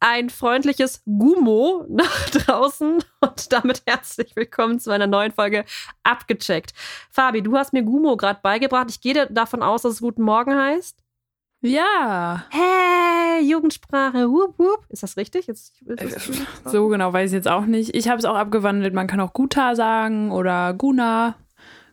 ein 0.00 0.30
freundliches 0.30 1.02
Gummo 1.04 1.84
nach 1.88 2.30
draußen 2.30 3.04
und 3.20 3.52
damit 3.52 3.82
herzlich 3.86 4.34
willkommen 4.34 4.80
zu 4.80 4.90
einer 4.90 5.06
neuen 5.06 5.30
Folge 5.30 5.64
Abgecheckt. 6.02 6.72
Fabi, 7.10 7.42
du 7.42 7.56
hast 7.56 7.72
mir 7.72 7.82
Gummo 7.82 8.16
gerade 8.16 8.40
beigebracht. 8.42 8.86
Ich 8.90 9.00
gehe 9.00 9.26
davon 9.26 9.62
aus, 9.62 9.82
dass 9.82 9.92
es 9.92 10.00
Guten 10.00 10.22
Morgen 10.22 10.56
heißt. 10.56 10.96
Ja. 11.62 12.46
Hey, 12.48 13.42
Jugendsprache. 13.42 14.30
Wup, 14.30 14.58
wup. 14.58 14.86
Ist 14.88 15.02
das 15.02 15.18
richtig? 15.18 15.46
Jetzt, 15.46 15.74
ist 15.82 16.16
das 16.64 16.72
so 16.72 16.88
genau 16.88 17.12
weiß 17.12 17.30
ich 17.30 17.34
jetzt 17.34 17.48
auch 17.48 17.66
nicht. 17.66 17.94
Ich 17.94 18.08
habe 18.08 18.18
es 18.18 18.24
auch 18.24 18.34
abgewandelt. 18.34 18.94
Man 18.94 19.06
kann 19.06 19.20
auch 19.20 19.34
Guta 19.34 19.74
sagen 19.74 20.32
oder 20.32 20.72
Guna. 20.72 21.36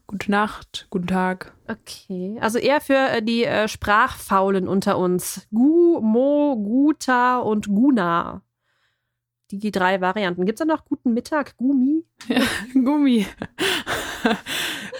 Gute 0.07 0.31
Nacht, 0.31 0.87
guten 0.89 1.07
Tag. 1.07 1.53
Okay, 1.67 2.37
also 2.39 2.59
eher 2.59 2.79
für 2.79 2.93
äh, 2.93 3.21
die 3.21 3.43
äh, 3.43 3.67
Sprachfaulen 3.67 4.69
unter 4.69 4.97
uns. 4.97 5.45
Gu, 5.53 5.99
Mo, 5.99 6.55
Guta 6.55 7.39
und 7.39 7.67
Guna. 7.67 8.41
Die, 9.51 9.59
die 9.59 9.71
drei 9.71 9.99
Varianten. 9.99 10.45
Gibt 10.45 10.61
es 10.61 10.65
da 10.65 10.73
noch 10.73 10.85
guten 10.85 11.13
Mittag? 11.13 11.57
Gumi? 11.57 12.05
Ja, 12.29 12.41
Gummi. 12.73 13.27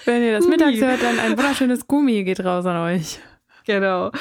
Wenn 0.06 0.24
ihr 0.24 0.34
das 0.34 0.44
Gummi. 0.44 0.58
mittags 0.58 0.78
hört, 0.80 1.02
dann 1.02 1.20
ein 1.20 1.38
wunderschönes 1.38 1.88
Gummi 1.88 2.26
geht 2.26 2.44
raus 2.44 2.66
an 2.66 2.78
euch. 2.78 3.20
Genau. 3.66 4.12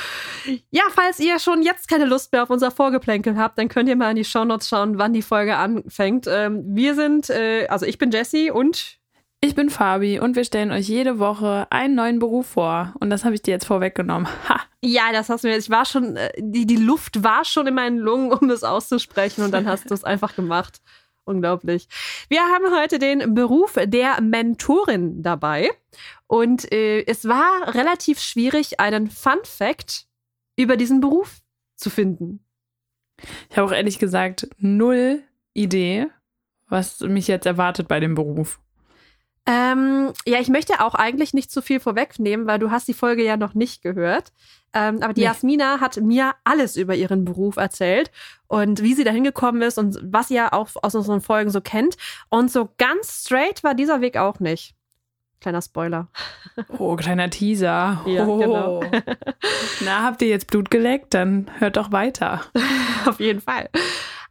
Ja, 0.70 0.82
falls 0.90 1.18
ihr 1.20 1.38
schon 1.40 1.62
jetzt 1.62 1.88
keine 1.88 2.04
Lust 2.04 2.32
mehr 2.32 2.44
auf 2.44 2.50
unser 2.50 2.70
Vorgeplänkel 2.72 3.36
habt, 3.36 3.58
dann 3.58 3.68
könnt 3.68 3.88
ihr 3.88 3.96
mal 3.96 4.10
in 4.10 4.16
die 4.16 4.24
Shownotes 4.24 4.68
schauen, 4.68 4.98
wann 4.98 5.12
die 5.12 5.22
Folge 5.22 5.56
anfängt. 5.56 6.26
Ähm, 6.28 6.64
wir 6.68 6.94
sind, 6.94 7.30
äh, 7.30 7.66
also 7.68 7.86
ich 7.86 7.98
bin 7.98 8.10
Jessie 8.10 8.50
und 8.50 8.98
ich 9.46 9.54
bin 9.54 9.70
Fabi 9.70 10.18
und 10.18 10.36
wir 10.36 10.44
stellen 10.44 10.72
euch 10.72 10.88
jede 10.88 11.18
Woche 11.18 11.66
einen 11.70 11.94
neuen 11.94 12.18
Beruf 12.18 12.48
vor. 12.48 12.94
Und 13.00 13.10
das 13.10 13.24
habe 13.24 13.34
ich 13.34 13.42
dir 13.42 13.52
jetzt 13.52 13.66
vorweggenommen. 13.66 14.28
Ha. 14.48 14.60
Ja, 14.82 15.12
das 15.12 15.28
hast 15.28 15.44
du 15.44 15.48
mir. 15.48 15.56
Ich 15.56 15.70
war 15.70 15.84
schon, 15.84 16.16
äh, 16.16 16.32
die, 16.38 16.66
die 16.66 16.76
Luft 16.76 17.22
war 17.22 17.44
schon 17.44 17.66
in 17.66 17.74
meinen 17.74 17.98
Lungen, 17.98 18.32
um 18.32 18.50
es 18.50 18.64
auszusprechen. 18.64 19.44
Und 19.44 19.52
dann 19.52 19.66
hast 19.66 19.90
du 19.90 19.94
es 19.94 20.04
einfach 20.04 20.36
gemacht. 20.36 20.80
Unglaublich. 21.24 21.88
Wir 22.28 22.42
haben 22.42 22.72
heute 22.78 22.98
den 22.98 23.34
Beruf 23.34 23.78
der 23.84 24.20
Mentorin 24.20 25.22
dabei. 25.22 25.70
Und 26.26 26.70
äh, 26.72 27.04
es 27.06 27.26
war 27.26 27.74
relativ 27.74 28.20
schwierig, 28.20 28.80
einen 28.80 29.10
Fun 29.10 29.38
Fact 29.44 30.06
über 30.56 30.76
diesen 30.76 31.00
Beruf 31.00 31.40
zu 31.74 31.90
finden. 31.90 32.44
Ich 33.50 33.56
habe 33.56 33.68
auch 33.68 33.72
ehrlich 33.72 33.98
gesagt 33.98 34.48
null 34.58 35.22
Idee, 35.54 36.06
was 36.68 37.00
mich 37.00 37.28
jetzt 37.28 37.46
erwartet 37.46 37.88
bei 37.88 37.98
dem 37.98 38.14
Beruf. 38.14 38.60
Ähm, 39.46 40.12
ja, 40.26 40.40
ich 40.40 40.48
möchte 40.48 40.80
auch 40.80 40.94
eigentlich 40.94 41.32
nicht 41.32 41.52
zu 41.52 41.62
viel 41.62 41.78
vorwegnehmen, 41.78 42.46
weil 42.46 42.58
du 42.58 42.70
hast 42.70 42.88
die 42.88 42.94
Folge 42.94 43.24
ja 43.24 43.36
noch 43.36 43.54
nicht 43.54 43.80
gehört. 43.80 44.32
Ähm, 44.72 44.98
aber 45.02 45.14
die 45.14 45.20
nee. 45.20 45.26
Jasmina 45.26 45.80
hat 45.80 45.96
mir 45.98 46.34
alles 46.44 46.76
über 46.76 46.94
ihren 46.96 47.24
Beruf 47.24 47.56
erzählt 47.56 48.10
und 48.48 48.82
wie 48.82 48.94
sie 48.94 49.04
da 49.04 49.10
hingekommen 49.10 49.62
ist 49.62 49.78
und 49.78 49.98
was 50.02 50.30
ihr 50.30 50.52
auch 50.52 50.68
aus 50.82 50.94
unseren 50.94 51.20
Folgen 51.20 51.50
so 51.50 51.60
kennt. 51.60 51.96
Und 52.28 52.50
so 52.50 52.68
ganz 52.76 53.24
straight 53.24 53.62
war 53.62 53.74
dieser 53.74 54.00
Weg 54.00 54.16
auch 54.16 54.40
nicht. 54.40 54.74
Kleiner 55.40 55.62
Spoiler. 55.62 56.08
Oh, 56.78 56.96
kleiner 56.96 57.28
Teaser. 57.28 58.02
Ja, 58.06 58.26
oh. 58.26 58.38
genau. 58.38 58.82
Na, 59.84 60.02
habt 60.02 60.22
ihr 60.22 60.28
jetzt 60.28 60.46
Blut 60.46 60.70
geleckt? 60.70 61.12
Dann 61.12 61.50
hört 61.58 61.76
doch 61.76 61.92
weiter. 61.92 62.40
Auf 63.06 63.20
jeden 63.20 63.42
Fall. 63.42 63.68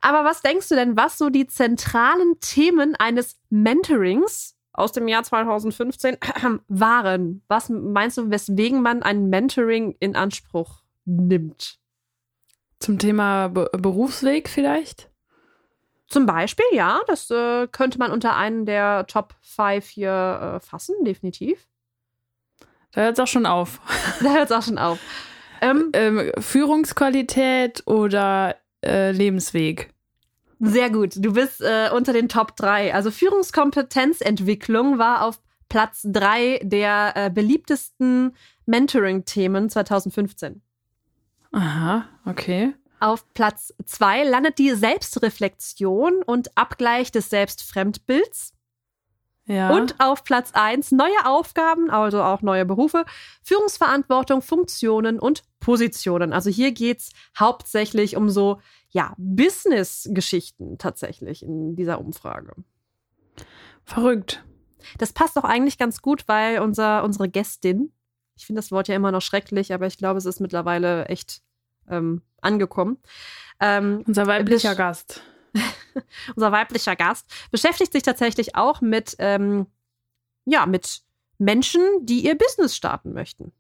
Aber 0.01 0.23
was 0.23 0.41
denkst 0.41 0.69
du 0.69 0.75
denn, 0.75 0.97
was 0.97 1.19
so 1.19 1.29
die 1.29 1.45
zentralen 1.45 2.39
Themen 2.39 2.95
eines 2.95 3.39
Mentorings 3.51 4.54
aus 4.77 4.91
dem 4.91 5.07
Jahr 5.07 5.23
2015 5.23 6.17
waren. 6.67 7.41
Was 7.47 7.69
meinst 7.69 8.17
du, 8.17 8.29
weswegen 8.29 8.81
man 8.81 9.03
ein 9.03 9.29
Mentoring 9.29 9.95
in 9.99 10.15
Anspruch 10.15 10.81
nimmt? 11.05 11.79
Zum 12.79 12.99
Thema 12.99 13.47
Be 13.49 13.69
Berufsweg 13.77 14.49
vielleicht? 14.49 15.09
Zum 16.07 16.25
Beispiel, 16.25 16.65
ja. 16.71 17.01
Das 17.07 17.31
äh, 17.31 17.67
könnte 17.67 17.97
man 17.97 18.11
unter 18.11 18.35
einen 18.35 18.65
der 18.65 19.07
Top 19.07 19.35
5 19.41 19.87
hier 19.87 20.55
äh, 20.55 20.59
fassen, 20.59 20.95
definitiv. 21.03 21.67
Da 22.91 23.01
hört 23.01 23.13
es 23.13 23.19
auch 23.19 23.27
schon 23.27 23.45
auf. 23.45 23.81
Da 24.21 24.33
hört 24.33 24.51
es 24.51 24.51
auch 24.51 24.63
schon 24.63 24.77
auf. 24.77 24.99
Ähm, 25.61 25.89
ähm, 25.93 26.31
Führungsqualität 26.37 27.83
oder 27.87 28.55
äh, 28.83 29.11
Lebensweg? 29.11 29.94
Sehr 30.59 30.89
gut. 30.89 31.13
Du 31.17 31.33
bist 31.33 31.61
äh, 31.61 31.89
unter 31.93 32.13
den 32.13 32.29
Top 32.29 32.55
3. 32.55 32.93
Also 32.93 33.11
Führungskompetenzentwicklung 33.11 34.97
war 34.97 35.23
auf 35.23 35.41
Platz 35.69 36.01
3 36.05 36.61
der 36.63 37.13
äh, 37.15 37.29
beliebtesten 37.29 38.35
Mentoring-Themen 38.65 39.69
2015. 39.69 40.61
Aha, 41.51 42.07
okay. 42.25 42.73
Auf 42.99 43.31
Platz 43.33 43.73
2 43.85 44.23
landet 44.23 44.57
die 44.57 44.71
Selbstreflexion 44.71 46.23
und 46.23 46.57
Abgleich 46.57 47.11
des 47.11 47.29
Selbstfremdbilds. 47.29 48.54
Ja. 49.47 49.75
Und 49.75 49.99
auf 49.99 50.23
Platz 50.23 50.51
1 50.53 50.91
neue 50.91 51.25
Aufgaben, 51.25 51.91
also 51.91 52.23
auch 52.23 52.41
neue 52.41 52.65
Berufe, 52.65 53.05
Führungsverantwortung, 53.43 54.41
Funktionen 54.41 55.19
und 55.19 55.43
Positionen. 55.59 56.33
Also 56.33 56.49
hier 56.49 56.71
geht 56.71 56.99
es 56.99 57.11
hauptsächlich 57.37 58.15
um 58.15 58.29
so 58.29 58.59
ja, 58.89 59.13
Business-Geschichten 59.17 60.77
tatsächlich 60.77 61.43
in 61.43 61.75
dieser 61.75 61.99
Umfrage. 61.99 62.53
Verrückt. 63.83 64.43
Das 64.97 65.13
passt 65.13 65.37
auch 65.37 65.43
eigentlich 65.43 65.77
ganz 65.77 66.01
gut, 66.01 66.27
weil 66.27 66.59
unser, 66.59 67.03
unsere 67.03 67.29
Gästin, 67.29 67.91
ich 68.35 68.45
finde 68.45 68.61
das 68.61 68.71
Wort 68.71 68.87
ja 68.87 68.95
immer 68.95 69.11
noch 69.11 69.21
schrecklich, 69.21 69.73
aber 69.73 69.85
ich 69.85 69.97
glaube, 69.97 70.17
es 70.17 70.25
ist 70.25 70.39
mittlerweile 70.39 71.05
echt 71.05 71.41
ähm, 71.87 72.21
angekommen. 72.41 72.97
Ähm, 73.59 74.03
unser 74.07 74.27
weiblicher 74.27 74.75
Gast. 74.75 75.21
unser 76.35 76.51
weiblicher 76.51 76.95
Gast 76.95 77.25
beschäftigt 77.51 77.93
sich 77.93 78.03
tatsächlich 78.03 78.55
auch 78.55 78.81
mit, 78.81 79.15
ähm, 79.19 79.67
ja, 80.45 80.65
mit 80.65 81.01
Menschen, 81.37 81.81
die 82.01 82.25
ihr 82.25 82.37
Business 82.37 82.75
starten 82.75 83.13
möchten. 83.13 83.51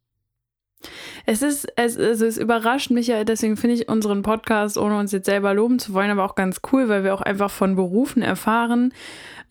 Es 1.25 1.41
ist, 1.41 1.67
es, 1.75 1.97
also 1.97 2.25
es 2.25 2.37
überrascht 2.37 2.91
mich 2.91 3.07
ja, 3.07 3.23
deswegen 3.23 3.57
finde 3.57 3.75
ich 3.75 3.89
unseren 3.89 4.21
Podcast, 4.21 4.77
ohne 4.77 4.97
uns 4.97 5.11
jetzt 5.11 5.25
selber 5.25 5.53
loben 5.53 5.79
zu 5.79 5.93
wollen, 5.93 6.11
aber 6.11 6.23
auch 6.23 6.35
ganz 6.35 6.61
cool, 6.71 6.89
weil 6.89 7.03
wir 7.03 7.13
auch 7.13 7.21
einfach 7.21 7.49
von 7.49 7.75
Berufen 7.75 8.21
erfahren. 8.21 8.93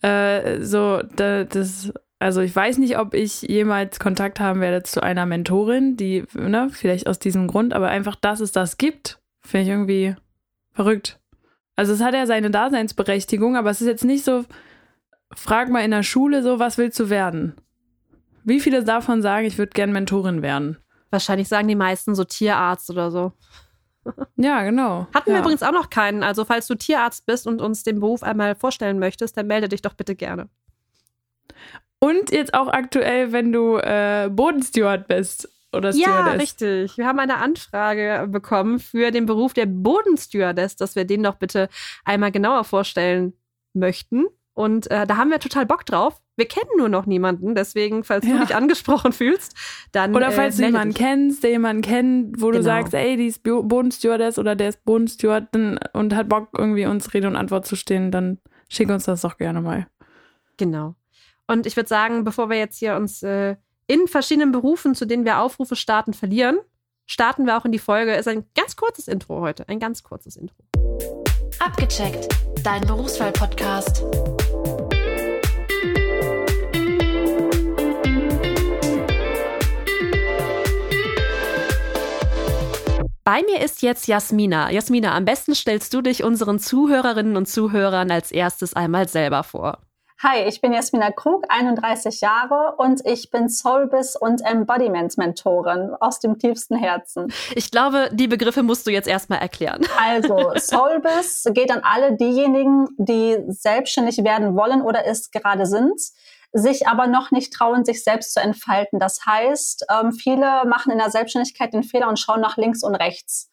Äh, 0.01 0.61
so, 0.61 1.01
da, 1.15 1.43
das, 1.43 1.91
also 2.19 2.41
ich 2.41 2.55
weiß 2.55 2.77
nicht, 2.77 2.97
ob 2.97 3.13
ich 3.13 3.41
jemals 3.41 3.99
Kontakt 3.99 4.39
haben 4.39 4.61
werde 4.61 4.83
zu 4.83 5.03
einer 5.03 5.25
Mentorin, 5.25 5.97
die, 5.97 6.23
ne, 6.33 6.69
vielleicht 6.71 7.07
aus 7.07 7.19
diesem 7.19 7.47
Grund, 7.47 7.73
aber 7.73 7.89
einfach, 7.89 8.15
dass 8.15 8.39
es 8.39 8.51
das 8.51 8.77
gibt, 8.77 9.19
finde 9.41 9.63
ich 9.63 9.69
irgendwie 9.69 10.15
verrückt. 10.71 11.19
Also 11.75 11.93
es 11.93 12.01
hat 12.01 12.13
ja 12.13 12.25
seine 12.25 12.51
Daseinsberechtigung, 12.51 13.55
aber 13.57 13.69
es 13.69 13.81
ist 13.81 13.87
jetzt 13.87 14.05
nicht 14.05 14.23
so, 14.23 14.45
frag 15.33 15.69
mal 15.69 15.83
in 15.83 15.91
der 15.91 16.03
Schule 16.03 16.41
so, 16.43 16.59
was 16.59 16.77
willst 16.77 16.99
du 16.99 17.09
werden? 17.09 17.55
Wie 18.43 18.59
viele 18.59 18.83
davon 18.83 19.21
sagen, 19.21 19.45
ich 19.45 19.57
würde 19.57 19.71
gern 19.71 19.91
Mentorin 19.91 20.41
werden? 20.41 20.77
Wahrscheinlich 21.09 21.47
sagen 21.47 21.67
die 21.67 21.75
meisten 21.75 22.15
so 22.15 22.23
Tierarzt 22.23 22.89
oder 22.89 23.11
so. 23.11 23.33
Ja, 24.35 24.61
genau. 24.63 25.07
Hatten 25.15 25.31
ja. 25.31 25.37
wir 25.37 25.39
übrigens 25.41 25.63
auch 25.63 25.71
noch 25.71 25.89
keinen. 25.89 26.21
Also, 26.21 26.45
falls 26.45 26.67
du 26.67 26.75
Tierarzt 26.75 27.25
bist 27.25 27.47
und 27.47 27.59
uns 27.59 27.81
den 27.81 27.99
Beruf 27.99 28.21
einmal 28.21 28.53
vorstellen 28.53 28.99
möchtest, 28.99 29.35
dann 29.35 29.47
melde 29.47 29.67
dich 29.67 29.81
doch 29.81 29.93
bitte 29.93 30.15
gerne. 30.15 30.47
Und 31.97 32.31
jetzt 32.31 32.53
auch 32.53 32.67
aktuell, 32.67 33.31
wenn 33.31 33.51
du 33.51 33.77
äh, 33.77 34.29
Bodensteward 34.31 35.07
bist 35.07 35.49
oder 35.75 35.93
Stewardess. 35.93 36.33
Ja, 36.33 36.39
richtig. 36.39 36.97
Wir 36.97 37.05
haben 37.05 37.19
eine 37.19 37.37
Anfrage 37.37 38.27
bekommen 38.29 38.79
für 38.79 39.11
den 39.11 39.25
Beruf 39.25 39.53
der 39.53 39.65
Bodenstewardess, 39.65 40.75
dass 40.75 40.95
wir 40.95 41.05
den 41.05 41.23
doch 41.23 41.35
bitte 41.35 41.69
einmal 42.03 42.31
genauer 42.31 42.63
vorstellen 42.63 43.33
möchten. 43.73 44.25
Und 44.53 44.89
äh, 44.89 45.05
da 45.05 45.17
haben 45.17 45.31
wir 45.31 45.39
total 45.39 45.65
Bock 45.65 45.85
drauf. 45.85 46.21
Wir 46.37 46.47
kennen 46.47 46.69
nur 46.77 46.87
noch 46.87 47.05
niemanden, 47.05 47.55
deswegen, 47.55 48.03
falls 48.05 48.25
ja. 48.25 48.33
du 48.33 48.39
dich 48.39 48.55
angesprochen 48.55 49.11
fühlst, 49.11 49.53
dann. 49.91 50.15
Oder 50.15 50.31
falls 50.31 50.57
äh, 50.57 50.61
du 50.61 50.67
jemanden 50.67 50.93
dich. 50.93 51.03
kennst, 51.03 51.43
der 51.43 51.51
jemanden 51.51 51.81
kennt, 51.81 52.41
wo 52.41 52.47
genau. 52.47 52.59
du 52.59 52.63
sagst, 52.63 52.93
ey, 52.93 53.17
die 53.17 53.27
ist 53.27 53.43
Bodenstewardess 53.43 54.39
oder 54.39 54.55
der 54.55 54.69
ist 54.69 54.83
Bodensteward 54.85 55.55
und 55.93 56.15
hat 56.15 56.29
Bock, 56.29 56.49
irgendwie 56.57 56.85
uns 56.85 57.13
Rede 57.13 57.27
und 57.27 57.35
Antwort 57.35 57.65
zu 57.65 57.75
stehen, 57.75 58.11
dann 58.11 58.39
schick 58.69 58.89
uns 58.89 59.05
das 59.05 59.21
doch 59.21 59.37
gerne 59.37 59.61
mal. 59.61 59.87
Genau. 60.57 60.95
Und 61.47 61.65
ich 61.67 61.75
würde 61.75 61.89
sagen, 61.89 62.23
bevor 62.23 62.49
wir 62.49 62.57
jetzt 62.57 62.79
hier 62.79 62.95
uns 62.95 63.23
äh, 63.23 63.57
in 63.87 64.07
verschiedenen 64.07 64.51
Berufen, 64.51 64.95
zu 64.95 65.05
denen 65.05 65.25
wir 65.25 65.39
Aufrufe 65.39 65.75
starten, 65.75 66.13
verlieren, 66.13 66.57
starten 67.05 67.45
wir 67.45 67.57
auch 67.57 67.65
in 67.65 67.71
die 67.71 67.79
Folge. 67.79 68.15
Ist 68.15 68.27
ein 68.27 68.45
ganz 68.55 68.75
kurzes 68.75 69.07
Intro 69.07 69.41
heute, 69.41 69.67
ein 69.69 69.79
ganz 69.79 70.03
kurzes 70.03 70.37
Intro. 70.37 70.55
Abgecheckt, 71.59 72.27
dein 72.63 72.81
Berufswahl-Podcast. 72.81 74.03
Bei 83.23 83.41
mir 83.41 83.61
ist 83.63 83.81
jetzt 83.81 84.07
Jasmina. 84.07 84.71
Jasmina, 84.71 85.15
am 85.15 85.25
besten 85.25 85.55
stellst 85.55 85.93
du 85.95 86.01
dich 86.01 86.23
unseren 86.23 86.59
Zuhörerinnen 86.59 87.37
und 87.37 87.47
Zuhörern 87.47 88.11
als 88.11 88.31
erstes 88.31 88.75
einmal 88.75 89.07
selber 89.07 89.43
vor. 89.43 89.79
Hi, 90.27 90.41
ich 90.47 90.59
bin 90.59 90.73
Jasmina 90.73 91.11
Krug, 91.11 91.45
31 91.49 92.19
Jahre 92.19 92.73
und 92.77 93.05
ich 93.05 93.29
bin 93.29 93.47
Soulbiz 93.47 94.17
und 94.19 94.41
Embodiment 94.43 95.15
Mentorin 95.19 95.91
aus 95.99 96.19
dem 96.19 96.39
tiefsten 96.39 96.75
Herzen. 96.75 97.31
Ich 97.53 97.69
glaube, 97.69 98.09
die 98.11 98.27
Begriffe 98.27 98.63
musst 98.63 98.87
du 98.87 98.91
jetzt 98.91 99.07
erstmal 99.07 99.37
erklären. 99.37 99.85
Also, 99.99 100.53
Soulbiz 100.55 101.45
geht 101.53 101.69
an 101.69 101.81
alle 101.83 102.17
diejenigen, 102.17 102.87
die 102.97 103.37
selbstständig 103.49 104.23
werden 104.23 104.55
wollen 104.55 104.81
oder 104.81 105.05
es 105.05 105.29
gerade 105.29 105.67
sind 105.67 106.01
sich 106.53 106.87
aber 106.87 107.05
noch 107.05 107.29
nicht 107.31 107.53
trauen, 107.53 107.85
sich 107.85 108.03
selbst 108.03 108.33
zu 108.33 108.39
entfalten. 108.39 108.97
Das 108.97 109.25
heißt, 109.27 109.85
ähm, 109.91 110.11
viele 110.11 110.65
machen 110.65 110.91
in 110.91 110.97
der 110.97 111.11
Selbstständigkeit 111.11 111.73
den 111.73 111.83
Fehler 111.83 112.07
und 112.07 112.17
schauen 112.17 112.41
nach 112.41 112.57
links 112.57 112.81
und 112.81 112.95
rechts 112.95 113.51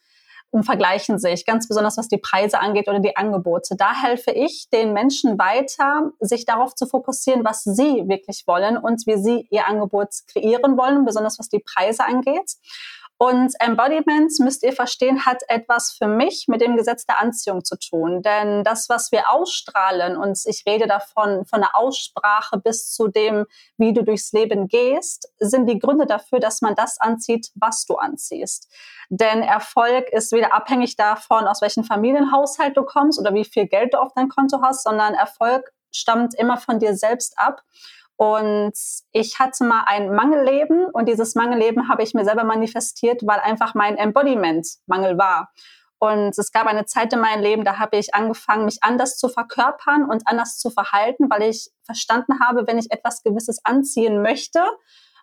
und 0.53 0.65
vergleichen 0.65 1.19
sich, 1.19 1.47
ganz 1.47 1.67
besonders 1.67 1.97
was 1.97 2.09
die 2.09 2.19
Preise 2.19 2.61
angeht 2.61 2.87
oder 2.87 3.01
die 3.01 3.17
Angebote. 3.17 3.75
Da 3.75 3.95
helfe 4.03 4.31
ich 4.31 4.69
den 4.71 4.93
Menschen 4.93 5.39
weiter, 5.39 6.13
sich 6.21 6.45
darauf 6.45 6.75
zu 6.75 6.87
fokussieren, 6.87 7.43
was 7.43 7.65
sie 7.65 8.07
wirklich 8.07 8.45
wollen 8.47 8.77
und 8.77 9.07
wie 9.07 9.17
sie 9.17 9.49
ihr 9.51 9.67
Angebot 9.67 10.11
kreieren 10.31 10.77
wollen, 10.77 11.07
besonders 11.07 11.39
was 11.39 11.49
die 11.49 11.61
Preise 11.61 12.05
angeht. 12.05 12.53
Und 13.25 13.55
Embodiment, 13.61 14.33
müsst 14.41 14.65
ihr 14.65 14.73
verstehen, 14.73 15.25
hat 15.25 15.45
etwas 15.47 15.93
für 15.93 16.09
mich 16.09 16.47
mit 16.49 16.61
dem 16.61 16.77
Gesetz 16.77 17.07
der 17.07 17.21
Anziehung 17.21 17.65
zu 17.65 17.79
tun. 17.79 18.21
Denn 18.21 18.65
das, 18.65 18.89
was 18.89 19.13
wir 19.13 19.31
ausstrahlen, 19.31 20.17
und 20.17 20.41
ich 20.45 20.65
rede 20.67 20.89
davon, 20.89 21.45
von 21.45 21.61
der 21.61 21.77
Aussprache 21.77 22.59
bis 22.59 22.93
zu 22.93 23.07
dem, 23.07 23.47
wie 23.79 23.93
du 23.93 24.03
durchs 24.03 24.33
Leben 24.33 24.67
gehst, 24.67 25.33
sind 25.39 25.71
die 25.71 25.79
Gründe 25.79 26.07
dafür, 26.07 26.41
dass 26.41 26.63
man 26.63 26.75
das 26.75 27.01
anzieht, 27.01 27.53
was 27.55 27.87
du 27.87 27.95
anziehst. 27.95 28.69
Denn 29.09 29.45
Erfolg 29.45 30.09
ist 30.11 30.33
weder 30.33 30.53
abhängig 30.53 30.97
davon, 30.97 31.47
aus 31.47 31.63
welchem 31.63 31.85
Familienhaushalt 31.85 32.77
du 32.77 32.83
kommst 32.83 33.21
oder 33.21 33.33
wie 33.35 33.45
viel 33.45 33.69
Geld 33.69 33.95
du 33.95 34.01
auf 34.01 34.13
dein 34.17 34.31
Konto 34.31 34.63
hast, 34.63 34.83
sondern 34.83 35.15
Erfolg 35.15 35.73
stammt 35.93 36.35
immer 36.35 36.57
von 36.57 36.81
dir 36.81 36.97
selbst 36.97 37.39
ab. 37.39 37.63
Und 38.23 38.75
ich 39.11 39.41
hatte 39.41 39.65
mal 39.65 39.83
ein 39.85 40.15
Mangelleben 40.15 40.85
und 40.93 41.09
dieses 41.09 41.35
Mangelleben 41.35 41.89
habe 41.89 42.05
ich 42.05 42.15
mir 42.15 42.25
selber 42.25 42.45
manifestiert, 42.45 43.23
weil 43.27 43.41
einfach 43.41 43.75
mein 43.75 43.97
Embodiment 43.97 44.65
Mangel 44.87 45.19
war. 45.19 45.51
Und 45.99 46.39
es 46.39 46.53
gab 46.53 46.69
eine 46.69 46.85
Zeit 46.85 47.13
in 47.13 47.19
meinem 47.19 47.43
Leben, 47.43 47.65
da 47.65 47.81
habe 47.81 47.97
ich 47.97 48.15
angefangen, 48.15 48.65
mich 48.65 48.79
anders 48.83 49.17
zu 49.17 49.29
verkörpern 49.29 50.09
und 50.09 50.23
anders 50.29 50.61
zu 50.61 50.71
verhalten, 50.71 51.29
weil 51.31 51.51
ich 51.51 51.73
verstanden 51.83 52.39
habe, 52.39 52.69
wenn 52.69 52.79
ich 52.79 52.93
etwas 52.93 53.25
Gewisses 53.25 53.59
anziehen 53.65 54.23
möchte, 54.23 54.61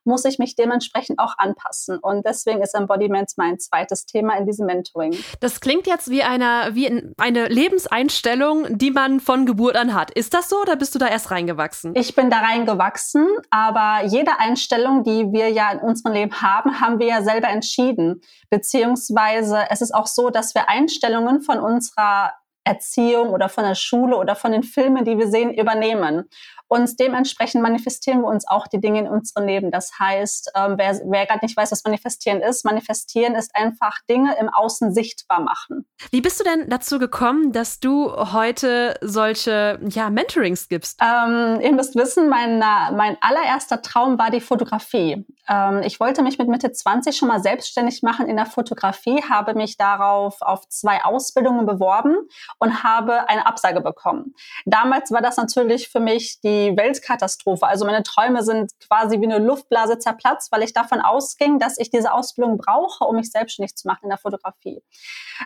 muss 0.09 0.25
ich 0.25 0.39
mich 0.39 0.55
dementsprechend 0.55 1.19
auch 1.19 1.35
anpassen. 1.37 1.99
Und 1.99 2.25
deswegen 2.25 2.61
ist 2.61 2.75
Embodiment 2.75 3.31
mein 3.37 3.59
zweites 3.59 4.05
Thema 4.05 4.35
in 4.37 4.45
diesem 4.45 4.65
Mentoring. 4.65 5.15
Das 5.39 5.61
klingt 5.61 5.87
jetzt 5.87 6.09
wie 6.09 6.23
eine, 6.23 6.71
wie 6.73 7.13
eine 7.17 7.47
Lebenseinstellung, 7.47 8.77
die 8.77 8.91
man 8.91 9.21
von 9.21 9.45
Geburt 9.45 9.77
an 9.77 9.93
hat. 9.93 10.11
Ist 10.11 10.33
das 10.33 10.49
so 10.49 10.59
oder 10.61 10.75
bist 10.75 10.95
du 10.95 10.99
da 10.99 11.07
erst 11.07 11.31
reingewachsen? 11.31 11.93
Ich 11.95 12.15
bin 12.15 12.29
da 12.29 12.39
reingewachsen, 12.39 13.27
aber 13.51 14.05
jede 14.05 14.39
Einstellung, 14.39 15.03
die 15.03 15.31
wir 15.31 15.49
ja 15.49 15.71
in 15.71 15.79
unserem 15.79 16.13
Leben 16.13 16.41
haben, 16.41 16.81
haben 16.81 16.99
wir 16.99 17.07
ja 17.07 17.21
selber 17.21 17.47
entschieden. 17.47 18.21
Beziehungsweise 18.49 19.65
es 19.69 19.81
ist 19.81 19.93
auch 19.93 20.07
so, 20.07 20.29
dass 20.31 20.55
wir 20.55 20.67
Einstellungen 20.67 21.41
von 21.41 21.59
unserer 21.59 22.33
Erziehung 22.63 23.29
oder 23.29 23.49
von 23.49 23.63
der 23.63 23.75
Schule 23.75 24.17
oder 24.17 24.35
von 24.35 24.51
den 24.51 24.63
Filmen, 24.63 25.05
die 25.05 25.17
wir 25.17 25.27
sehen, 25.27 25.53
übernehmen. 25.53 26.29
Und 26.69 26.99
dementsprechend 26.99 27.63
manifestieren 27.63 28.21
wir 28.21 28.27
uns 28.27 28.47
auch 28.47 28.67
die 28.67 28.79
Dinge 28.79 28.99
in 28.99 29.07
unserem 29.07 29.47
Leben. 29.47 29.71
Das 29.71 29.91
heißt, 29.99 30.51
ähm, 30.55 30.75
wer, 30.77 31.01
wer 31.05 31.25
gerade 31.25 31.43
nicht 31.43 31.57
weiß, 31.57 31.71
was 31.71 31.83
manifestieren 31.83 32.41
ist, 32.41 32.63
manifestieren 32.63 33.33
ist 33.33 33.55
einfach 33.55 33.97
Dinge 34.07 34.37
im 34.39 34.49
Außen 34.49 34.93
sichtbar 34.93 35.41
machen. 35.41 35.87
Wie 36.11 36.21
bist 36.21 36.39
du 36.39 36.43
denn 36.43 36.69
dazu 36.69 36.99
gekommen, 36.99 37.51
dass 37.51 37.79
du 37.79 38.11
heute 38.33 38.95
solche 39.01 39.79
ja, 39.89 40.11
Mentorings 40.11 40.69
gibst? 40.69 40.99
Ähm, 41.01 41.59
ihr 41.59 41.73
müsst 41.73 41.95
wissen, 41.95 42.29
mein, 42.29 42.59
mein 42.59 43.17
allererster 43.19 43.81
Traum 43.81 44.19
war 44.19 44.29
die 44.29 44.39
Fotografie. 44.39 45.25
Ähm, 45.47 45.81
ich 45.83 45.99
wollte 45.99 46.21
mich 46.21 46.37
mit 46.37 46.49
Mitte 46.49 46.71
20 46.71 47.17
schon 47.17 47.29
mal 47.29 47.41
selbstständig 47.41 48.03
machen 48.03 48.27
in 48.27 48.37
der 48.37 48.45
Fotografie, 48.45 49.23
habe 49.27 49.55
mich 49.55 49.75
darauf 49.75 50.43
auf 50.43 50.69
zwei 50.69 51.03
Ausbildungen 51.03 51.65
beworben 51.65 52.15
und 52.59 52.83
habe 52.83 53.27
eine 53.27 53.47
Absage 53.47 53.81
bekommen. 53.81 54.35
Damals 54.65 55.11
war 55.11 55.23
das 55.23 55.37
natürlich 55.37 55.89
für 55.89 55.99
mich 55.99 56.39
die 56.41 56.58
Weltkatastrophe. 56.75 57.65
Also 57.65 57.85
meine 57.85 58.03
Träume 58.03 58.43
sind 58.43 58.71
quasi 58.79 59.19
wie 59.19 59.25
eine 59.25 59.39
Luftblase 59.39 59.99
zerplatzt, 59.99 60.51
weil 60.51 60.63
ich 60.63 60.73
davon 60.73 61.01
ausging, 61.01 61.59
dass 61.59 61.77
ich 61.77 61.89
diese 61.89 62.13
Ausbildung 62.13 62.57
brauche, 62.57 63.05
um 63.05 63.15
mich 63.15 63.31
selbstständig 63.31 63.75
zu 63.75 63.87
machen 63.87 64.03
in 64.03 64.09
der 64.09 64.17
Fotografie. 64.17 64.81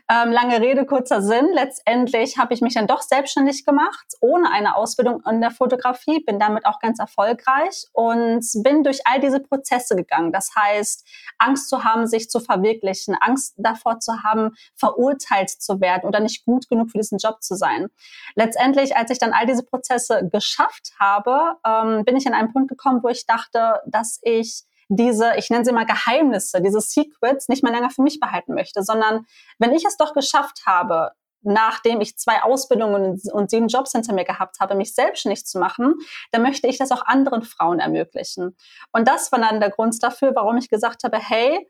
Ähm, 0.09 0.31
lange 0.31 0.59
Rede, 0.59 0.85
kurzer 0.85 1.21
Sinn. 1.21 1.49
Letztendlich 1.53 2.37
habe 2.37 2.53
ich 2.53 2.61
mich 2.61 2.73
dann 2.73 2.87
doch 2.87 3.01
selbstständig 3.01 3.65
gemacht, 3.65 4.05
ohne 4.21 4.51
eine 4.51 4.75
Ausbildung 4.75 5.21
in 5.29 5.41
der 5.41 5.51
Fotografie, 5.51 6.23
bin 6.23 6.39
damit 6.39 6.65
auch 6.65 6.79
ganz 6.79 6.99
erfolgreich 6.99 7.85
und 7.93 8.45
bin 8.63 8.83
durch 8.83 9.05
all 9.05 9.19
diese 9.19 9.39
Prozesse 9.39 9.95
gegangen. 9.95 10.31
Das 10.31 10.51
heißt, 10.55 11.07
Angst 11.37 11.69
zu 11.69 11.83
haben, 11.83 12.07
sich 12.07 12.29
zu 12.29 12.39
verwirklichen, 12.39 13.15
Angst 13.19 13.53
davor 13.57 13.99
zu 13.99 14.23
haben, 14.23 14.51
verurteilt 14.75 15.49
zu 15.49 15.79
werden 15.79 16.07
oder 16.07 16.19
nicht 16.19 16.45
gut 16.45 16.67
genug 16.69 16.91
für 16.91 16.97
diesen 16.97 17.17
Job 17.17 17.41
zu 17.43 17.55
sein. 17.55 17.87
Letztendlich, 18.35 18.95
als 18.95 19.11
ich 19.11 19.19
dann 19.19 19.33
all 19.33 19.45
diese 19.45 19.63
Prozesse 19.63 20.27
geschafft 20.31 20.93
habe, 21.03 21.57
ähm, 21.65 22.05
bin 22.05 22.15
ich 22.15 22.25
an 22.27 22.33
einen 22.33 22.53
Punkt 22.53 22.69
gekommen, 22.69 23.03
wo 23.03 23.09
ich 23.09 23.25
dachte, 23.25 23.81
dass 23.85 24.19
ich 24.21 24.63
diese, 24.89 25.35
ich 25.37 25.49
nenne 25.49 25.65
sie 25.65 25.71
mal 25.71 25.85
Geheimnisse, 25.85 26.61
diese 26.61 26.81
Secrets 26.81 27.49
nicht 27.49 27.63
mehr 27.63 27.71
länger 27.71 27.89
für 27.89 28.01
mich 28.01 28.19
behalten 28.19 28.53
möchte, 28.53 28.83
sondern 28.83 29.25
wenn 29.59 29.73
ich 29.73 29.85
es 29.85 29.97
doch 29.97 30.13
geschafft 30.13 30.63
habe, 30.65 31.11
nachdem 31.41 31.99
ich 31.99 32.17
zwei 32.17 32.41
Ausbildungen 32.41 33.19
und 33.31 33.49
sieben 33.49 33.67
Jobs 33.67 33.91
hinter 33.91 34.13
mir 34.13 34.23
gehabt 34.23 34.59
habe, 34.59 34.75
mich 34.75 34.95
selbstständig 34.95 35.45
zu 35.45 35.59
machen, 35.59 35.95
dann 36.31 36.41
möchte 36.41 36.67
ich 36.67 36.77
das 36.77 36.91
auch 36.91 37.05
anderen 37.05 37.43
Frauen 37.43 37.79
ermöglichen. 37.79 38.55
Und 38.91 39.07
das 39.07 39.31
war 39.31 39.39
dann 39.39 39.59
der 39.59 39.69
Grund 39.69 40.01
dafür, 40.01 40.33
warum 40.35 40.57
ich 40.57 40.69
gesagt 40.69 41.03
habe, 41.03 41.17
hey, 41.19 41.69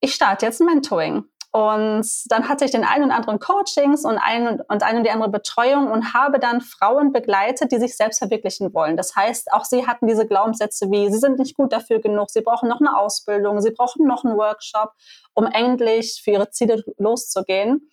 ich 0.00 0.14
starte 0.14 0.46
jetzt 0.46 0.60
ein 0.60 0.66
Mentoring. 0.66 1.24
Und 1.54 2.06
dann 2.32 2.48
hatte 2.48 2.64
ich 2.64 2.70
den 2.70 2.82
einen 2.82 3.04
und 3.04 3.10
anderen 3.10 3.38
Coachings 3.38 4.06
und 4.06 4.16
ein 4.16 4.60
und 4.60 4.82
eine 4.82 4.98
und 4.98 5.04
die 5.04 5.10
andere 5.10 5.30
Betreuung 5.30 5.90
und 5.90 6.14
habe 6.14 6.38
dann 6.38 6.62
Frauen 6.62 7.12
begleitet, 7.12 7.70
die 7.72 7.78
sich 7.78 7.94
selbst 7.94 8.20
verwirklichen 8.20 8.72
wollen. 8.72 8.96
Das 8.96 9.14
heißt, 9.14 9.52
auch 9.52 9.66
sie 9.66 9.86
hatten 9.86 10.06
diese 10.06 10.26
Glaubenssätze 10.26 10.90
wie, 10.90 11.12
sie 11.12 11.18
sind 11.18 11.38
nicht 11.38 11.54
gut 11.54 11.74
dafür 11.74 12.00
genug, 12.00 12.30
sie 12.30 12.40
brauchen 12.40 12.70
noch 12.70 12.80
eine 12.80 12.96
Ausbildung, 12.96 13.60
sie 13.60 13.70
brauchen 13.70 14.06
noch 14.06 14.24
einen 14.24 14.38
Workshop, 14.38 14.92
um 15.34 15.44
endlich 15.44 16.22
für 16.24 16.30
ihre 16.30 16.48
Ziele 16.48 16.82
loszugehen. 16.96 17.90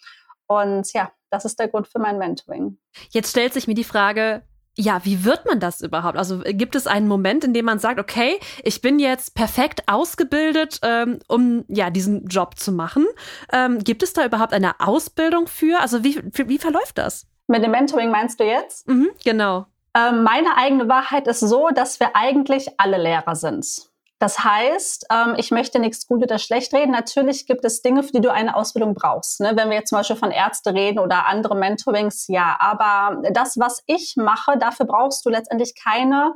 Und 0.47 0.93
ja, 0.93 1.11
das 1.29 1.43
ist 1.43 1.59
der 1.59 1.67
Grund 1.67 1.89
für 1.89 1.99
mein 1.99 2.17
Mentoring. 2.17 2.79
Jetzt 3.09 3.31
stellt 3.31 3.53
sich 3.53 3.67
mir 3.67 3.75
die 3.75 3.83
Frage, 3.83 4.43
ja, 4.79 5.03
wie 5.03 5.25
wird 5.25 5.45
man 5.45 5.59
das 5.59 5.81
überhaupt? 5.81 6.17
Also 6.17 6.41
äh, 6.43 6.53
gibt 6.53 6.73
es 6.75 6.87
einen 6.87 7.07
Moment, 7.07 7.43
in 7.43 7.53
dem 7.53 7.65
man 7.65 7.79
sagt, 7.79 7.99
okay, 7.99 8.39
ich 8.63 8.81
bin 8.81 8.97
jetzt 8.97 9.35
perfekt 9.35 9.83
ausgebildet, 9.87 10.79
ähm, 10.83 11.19
um 11.27 11.65
ja 11.67 11.89
diesen 11.89 12.27
Job 12.27 12.57
zu 12.57 12.71
machen? 12.71 13.05
Ähm, 13.51 13.79
gibt 13.79 14.03
es 14.03 14.13
da 14.13 14.25
überhaupt 14.25 14.53
eine 14.53 14.79
Ausbildung 14.79 15.47
für? 15.47 15.81
Also 15.81 16.03
wie, 16.05 16.21
wie, 16.31 16.47
wie 16.47 16.57
verläuft 16.57 16.97
das? 16.97 17.27
Mit 17.47 17.61
dem 17.61 17.71
Mentoring 17.71 18.09
meinst 18.09 18.39
du 18.39 18.45
jetzt? 18.45 18.87
Mhm, 18.87 19.09
genau. 19.25 19.65
Ähm, 19.93 20.23
meine 20.23 20.55
eigene 20.55 20.87
Wahrheit 20.87 21.27
ist 21.27 21.41
so, 21.41 21.69
dass 21.75 21.99
wir 21.99 22.15
eigentlich 22.15 22.69
alle 22.77 22.97
Lehrer 22.97 23.35
sind. 23.35 23.88
Das 24.19 24.43
heißt, 24.43 25.05
ähm, 25.11 25.35
ich 25.37 25.49
möchte 25.49 25.79
nichts 25.79 26.05
gut 26.05 26.21
oder 26.21 26.39
schlecht 26.39 26.73
reden. 26.73 26.91
Natürlich 26.91 27.47
gibt 27.47 27.63
es 27.63 27.81
Dinge, 27.81 28.03
für 28.03 28.11
die 28.11 28.21
du 28.21 28.31
eine 28.31 28.53
Ausbildung 28.55 28.93
brauchst. 28.93 29.39
Ne? 29.39 29.53
Wenn 29.55 29.69
wir 29.69 29.77
jetzt 29.77 29.89
zum 29.89 29.97
Beispiel 29.97 30.17
von 30.17 30.31
Ärzte 30.31 30.73
reden 30.73 30.99
oder 30.99 31.25
andere 31.25 31.55
Mentorings, 31.55 32.27
ja. 32.27 32.57
Aber 32.59 33.21
das, 33.31 33.57
was 33.57 33.81
ich 33.85 34.15
mache, 34.17 34.57
dafür 34.57 34.85
brauchst 34.85 35.25
du 35.25 35.29
letztendlich 35.29 35.73
keine, 35.81 36.33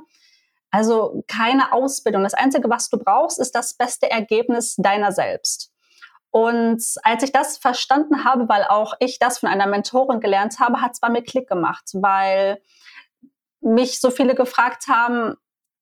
also 0.71 1.23
keine 1.27 1.73
Ausbildung. 1.73 2.23
Das 2.23 2.33
Einzige, 2.33 2.69
was 2.69 2.89
du 2.89 2.97
brauchst, 2.97 3.37
ist 3.37 3.53
das 3.53 3.73
beste 3.73 4.09
Ergebnis 4.09 4.75
deiner 4.77 5.11
selbst. 5.11 5.73
Und 6.31 6.81
als 7.03 7.21
ich 7.21 7.33
das 7.33 7.57
verstanden 7.57 8.23
habe, 8.23 8.47
weil 8.47 8.63
auch 8.63 8.93
ich 8.99 9.19
das 9.19 9.39
von 9.39 9.49
einer 9.49 9.67
Mentorin 9.67 10.21
gelernt 10.21 10.59
habe, 10.59 10.81
hat 10.81 10.93
es 10.93 11.01
bei 11.01 11.09
mir 11.09 11.21
Klick 11.21 11.49
gemacht, 11.49 11.83
weil 11.93 12.61
mich 13.59 13.99
so 13.99 14.09
viele 14.09 14.35
gefragt 14.35 14.87
haben, 14.87 15.35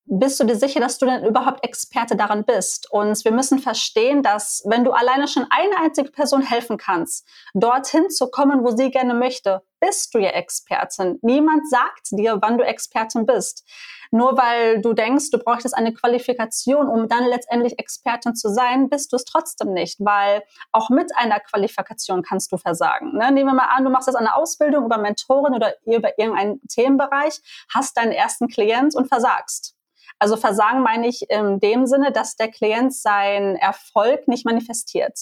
bist 0.05 0.39
du 0.39 0.43
dir 0.43 0.55
sicher, 0.55 0.79
dass 0.79 0.97
du 0.97 1.05
denn 1.05 1.25
überhaupt 1.25 1.63
Experte 1.63 2.15
daran 2.15 2.43
bist? 2.43 2.91
Und 2.91 3.23
wir 3.23 3.31
müssen 3.31 3.59
verstehen, 3.59 4.23
dass 4.23 4.63
wenn 4.65 4.83
du 4.83 4.91
alleine 4.91 5.27
schon 5.27 5.45
eine 5.49 5.77
einzige 5.77 6.11
Person 6.11 6.41
helfen 6.41 6.77
kannst, 6.77 7.27
dorthin 7.53 8.09
zu 8.09 8.29
kommen, 8.29 8.63
wo 8.63 8.75
sie 8.75 8.91
gerne 8.91 9.13
möchte, 9.13 9.61
bist 9.79 10.13
du 10.13 10.19
ja 10.19 10.29
Expertin. 10.31 11.17
Niemand 11.21 11.69
sagt 11.69 12.11
dir, 12.11 12.39
wann 12.41 12.57
du 12.57 12.63
Expertin 12.63 13.25
bist. 13.25 13.67
Nur 14.11 14.37
weil 14.37 14.81
du 14.81 14.93
denkst, 14.93 15.31
du 15.31 15.39
bräuchtest 15.39 15.75
eine 15.75 15.93
Qualifikation, 15.93 16.87
um 16.87 17.07
dann 17.07 17.25
letztendlich 17.25 17.79
Expertin 17.79 18.35
zu 18.35 18.49
sein, 18.49 18.89
bist 18.89 19.13
du 19.13 19.15
es 19.15 19.23
trotzdem 19.23 19.71
nicht, 19.71 19.97
weil 19.99 20.43
auch 20.73 20.89
mit 20.89 21.15
einer 21.15 21.39
Qualifikation 21.39 22.21
kannst 22.21 22.51
du 22.51 22.57
versagen. 22.57 23.17
Ne? 23.17 23.31
Nehmen 23.31 23.51
wir 23.51 23.55
mal 23.55 23.69
an, 23.75 23.85
du 23.85 23.89
machst 23.89 24.07
jetzt 24.07 24.17
eine 24.17 24.35
Ausbildung 24.35 24.85
über 24.85 24.97
Mentoren 24.97 25.55
oder 25.55 25.73
über 25.85 26.19
irgendeinen 26.19 26.59
Themenbereich, 26.67 27.39
hast 27.73 27.95
deinen 27.95 28.11
ersten 28.11 28.49
Klient 28.49 28.93
und 28.95 29.07
versagst 29.07 29.75
also 30.21 30.37
Versagen 30.37 30.83
meine 30.83 31.07
ich 31.07 31.27
in 31.31 31.59
dem 31.59 31.87
Sinne, 31.87 32.11
dass 32.11 32.35
der 32.35 32.51
Klient 32.51 32.93
seinen 32.93 33.55
Erfolg 33.55 34.27
nicht 34.27 34.45
manifestiert. 34.45 35.17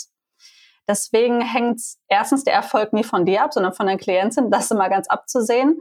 Deswegen 0.89 1.39
hängt 1.39 1.79
erstens 2.09 2.43
der 2.43 2.53
Erfolg 2.53 2.91
nie 2.91 3.05
von 3.05 3.25
dir 3.25 3.43
ab, 3.43 3.53
sondern 3.53 3.71
von 3.71 3.87
der 3.87 3.95
Klientin, 3.95 4.51
das 4.51 4.65
ist 4.65 4.71
immer 4.71 4.89
ganz 4.89 5.07
abzusehen. 5.07 5.79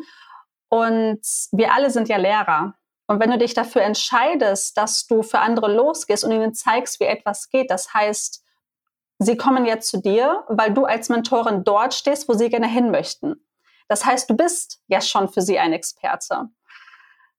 Und 0.68 1.20
wir 1.50 1.72
alle 1.72 1.90
sind 1.90 2.08
ja 2.08 2.16
Lehrer. 2.16 2.74
Und 3.08 3.18
wenn 3.18 3.32
du 3.32 3.38
dich 3.38 3.54
dafür 3.54 3.82
entscheidest, 3.82 4.76
dass 4.76 5.08
du 5.08 5.24
für 5.24 5.40
andere 5.40 5.74
losgehst 5.74 6.22
und 6.22 6.30
ihnen 6.30 6.54
zeigst, 6.54 7.00
wie 7.00 7.06
etwas 7.06 7.48
geht, 7.48 7.72
das 7.72 7.92
heißt, 7.92 8.44
sie 9.18 9.36
kommen 9.36 9.64
jetzt 9.64 9.88
zu 9.88 10.00
dir, 10.00 10.44
weil 10.46 10.72
du 10.72 10.84
als 10.84 11.08
Mentorin 11.08 11.64
dort 11.64 11.92
stehst, 11.92 12.28
wo 12.28 12.34
sie 12.34 12.50
gerne 12.50 12.68
hin 12.68 12.92
möchten. 12.92 13.44
Das 13.88 14.06
heißt, 14.06 14.30
du 14.30 14.36
bist 14.36 14.80
ja 14.86 15.00
schon 15.00 15.28
für 15.28 15.42
sie 15.42 15.58
ein 15.58 15.72
Experte. 15.72 16.50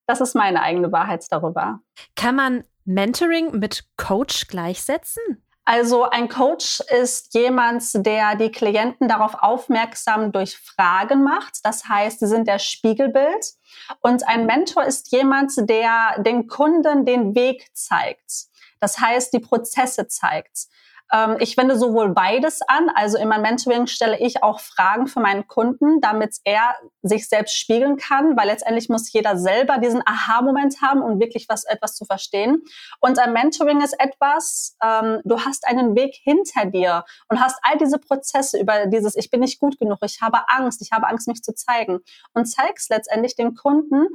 Das 0.10 0.22
ist 0.22 0.34
meine 0.34 0.64
eigene 0.64 0.92
Wahrheit 0.92 1.24
darüber. 1.30 1.82
Kann 2.16 2.36
man 2.36 2.64
Mentoring 2.84 3.60
mit 3.60 3.84
Coach 3.96 4.48
gleichsetzen? 4.48 5.22
Also 5.66 6.10
ein 6.10 6.30
Coach 6.30 6.80
ist 7.00 7.36
jemand, 7.36 7.84
der 7.94 8.36
die 8.36 8.50
Klienten 8.50 9.08
darauf 9.08 9.36
aufmerksam 9.36 10.32
durch 10.32 10.58
Fragen 10.58 11.24
macht. 11.24 11.60
Das 11.62 11.88
heißt, 11.88 12.22
sie 12.22 12.26
sind 12.26 12.48
der 12.48 12.58
Spiegelbild. 12.58 13.54
Und 14.02 14.28
ein 14.28 14.48
Mentor 14.48 14.84
ist 14.86 15.12
jemand, 15.12 15.52
der 15.70 16.20
den 16.24 16.48
Kunden 16.48 17.06
den 17.06 17.36
Weg 17.36 17.68
zeigt. 17.74 18.48
Das 18.80 19.00
heißt, 19.00 19.32
die 19.32 19.40
Prozesse 19.40 20.08
zeigt. 20.08 20.70
Ähm, 21.12 21.38
ich 21.40 21.58
wende 21.58 21.78
sowohl 21.78 22.10
beides 22.10 22.62
an, 22.68 22.90
also 22.94 23.18
in 23.18 23.28
meinem 23.28 23.42
Mentoring 23.42 23.88
stelle 23.88 24.20
ich 24.20 24.44
auch 24.44 24.60
Fragen 24.60 25.08
für 25.08 25.20
meinen 25.20 25.48
Kunden, 25.48 26.02
damit 26.02 26.38
er 26.44 26.76
sich 27.02 27.28
selbst 27.28 27.58
spiegeln 27.58 27.98
kann, 27.98 28.38
weil 28.38 28.48
letztendlich 28.48 28.90
muss 28.90 29.12
jeder 29.12 29.38
selber 29.38 29.78
diesen 29.78 30.02
Aha-Moment 30.06 30.82
haben, 30.82 31.02
um 31.02 31.20
wirklich 31.20 31.48
was 31.50 31.64
etwas 31.66 31.96
zu 31.96 32.06
verstehen. 32.06 32.64
Und 33.00 33.20
ein 33.20 33.34
Mentoring 33.34 33.82
ist 33.82 34.00
etwas, 34.00 34.76
ähm, 34.84 35.22
du 35.24 35.40
hast 35.40 35.68
einen 35.68 35.96
Weg 35.96 36.16
hinter 36.24 36.66
dir 36.66 37.06
und 37.28 37.40
hast 37.40 37.60
all 37.64 37.78
diese 37.78 38.00
Prozesse 38.00 38.60
über 38.60 38.88
dieses, 38.88 39.16
ich 39.16 39.30
bin 39.30 39.40
nicht 39.40 39.60
gut 39.60 39.80
genug, 39.80 40.00
ich 40.04 40.22
habe 40.22 40.40
Angst, 40.48 40.82
ich 40.82 40.92
habe 40.92 41.08
Angst, 41.08 41.28
mich 41.28 41.42
zu 41.42 41.54
zeigen 41.54 42.00
und 42.34 42.46
zeigst 42.46 42.90
letztendlich 42.90 43.36
dem 43.36 43.56
Kunden, 43.56 44.08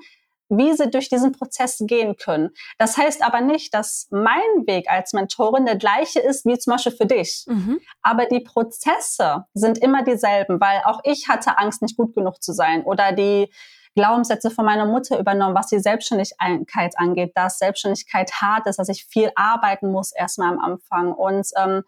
wie 0.56 0.74
sie 0.74 0.90
durch 0.90 1.08
diesen 1.08 1.32
Prozess 1.32 1.82
gehen 1.86 2.16
können. 2.16 2.50
Das 2.78 2.96
heißt 2.96 3.22
aber 3.22 3.40
nicht, 3.40 3.74
dass 3.74 4.08
mein 4.10 4.40
Weg 4.66 4.90
als 4.90 5.12
Mentorin 5.12 5.66
der 5.66 5.76
gleiche 5.76 6.20
ist 6.20 6.44
wie 6.44 6.58
zum 6.58 6.72
Beispiel 6.72 6.92
für 6.92 7.06
dich. 7.06 7.44
Mhm. 7.46 7.80
Aber 8.02 8.26
die 8.26 8.40
Prozesse 8.40 9.44
sind 9.54 9.78
immer 9.78 10.02
dieselben, 10.02 10.60
weil 10.60 10.82
auch 10.84 11.00
ich 11.04 11.28
hatte 11.28 11.58
Angst, 11.58 11.82
nicht 11.82 11.96
gut 11.96 12.14
genug 12.14 12.42
zu 12.42 12.52
sein 12.52 12.82
oder 12.84 13.12
die 13.12 13.50
Glaubenssätze 13.94 14.50
von 14.50 14.64
meiner 14.64 14.86
Mutter 14.86 15.18
übernommen, 15.18 15.54
was 15.54 15.68
die 15.68 15.78
Selbstständigkeit 15.78 16.98
angeht, 16.98 17.32
dass 17.36 17.58
Selbstständigkeit 17.58 18.32
hart 18.40 18.66
ist, 18.66 18.78
dass 18.78 18.88
ich 18.88 19.04
viel 19.04 19.30
arbeiten 19.36 19.90
muss 19.90 20.12
erstmal 20.12 20.52
am 20.52 20.58
Anfang. 20.58 21.12
Und 21.12 21.46
ähm, 21.56 21.82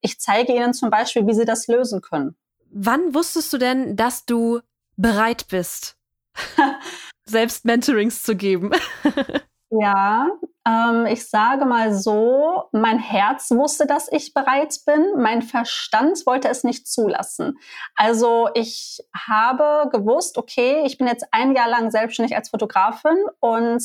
ich 0.00 0.20
zeige 0.20 0.54
ihnen 0.54 0.72
zum 0.72 0.90
Beispiel, 0.90 1.26
wie 1.26 1.34
sie 1.34 1.44
das 1.44 1.66
lösen 1.66 2.00
können. 2.00 2.36
Wann 2.70 3.14
wusstest 3.14 3.52
du 3.52 3.58
denn, 3.58 3.96
dass 3.96 4.24
du 4.24 4.60
bereit 4.96 5.46
bist? 5.48 5.96
selbst 7.28 7.64
Mentorings 7.64 8.22
zu 8.22 8.36
geben? 8.36 8.70
ja, 9.70 10.28
ähm, 10.66 11.06
ich 11.06 11.28
sage 11.28 11.64
mal 11.64 11.94
so, 11.94 12.64
mein 12.72 12.98
Herz 12.98 13.50
wusste, 13.50 13.86
dass 13.86 14.10
ich 14.10 14.34
bereit 14.34 14.74
bin, 14.86 15.14
mein 15.16 15.42
Verstand 15.42 16.24
wollte 16.26 16.48
es 16.48 16.64
nicht 16.64 16.86
zulassen. 16.86 17.58
Also 17.94 18.48
ich 18.54 19.00
habe 19.14 19.88
gewusst, 19.90 20.38
okay, 20.38 20.82
ich 20.84 20.98
bin 20.98 21.06
jetzt 21.06 21.26
ein 21.30 21.54
Jahr 21.54 21.68
lang 21.68 21.90
selbstständig 21.90 22.36
als 22.36 22.50
Fotografin 22.50 23.18
und 23.40 23.82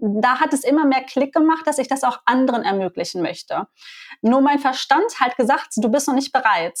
da 0.00 0.40
hat 0.40 0.52
es 0.52 0.64
immer 0.64 0.84
mehr 0.84 1.02
Klick 1.02 1.34
gemacht, 1.34 1.66
dass 1.66 1.78
ich 1.78 1.88
das 1.88 2.04
auch 2.04 2.18
anderen 2.24 2.62
ermöglichen 2.62 3.22
möchte. 3.22 3.66
Nur 4.22 4.40
mein 4.40 4.58
Verstand 4.58 5.20
hat 5.20 5.36
gesagt, 5.36 5.72
du 5.76 5.90
bist 5.90 6.08
noch 6.08 6.14
nicht 6.14 6.32
bereit. 6.32 6.78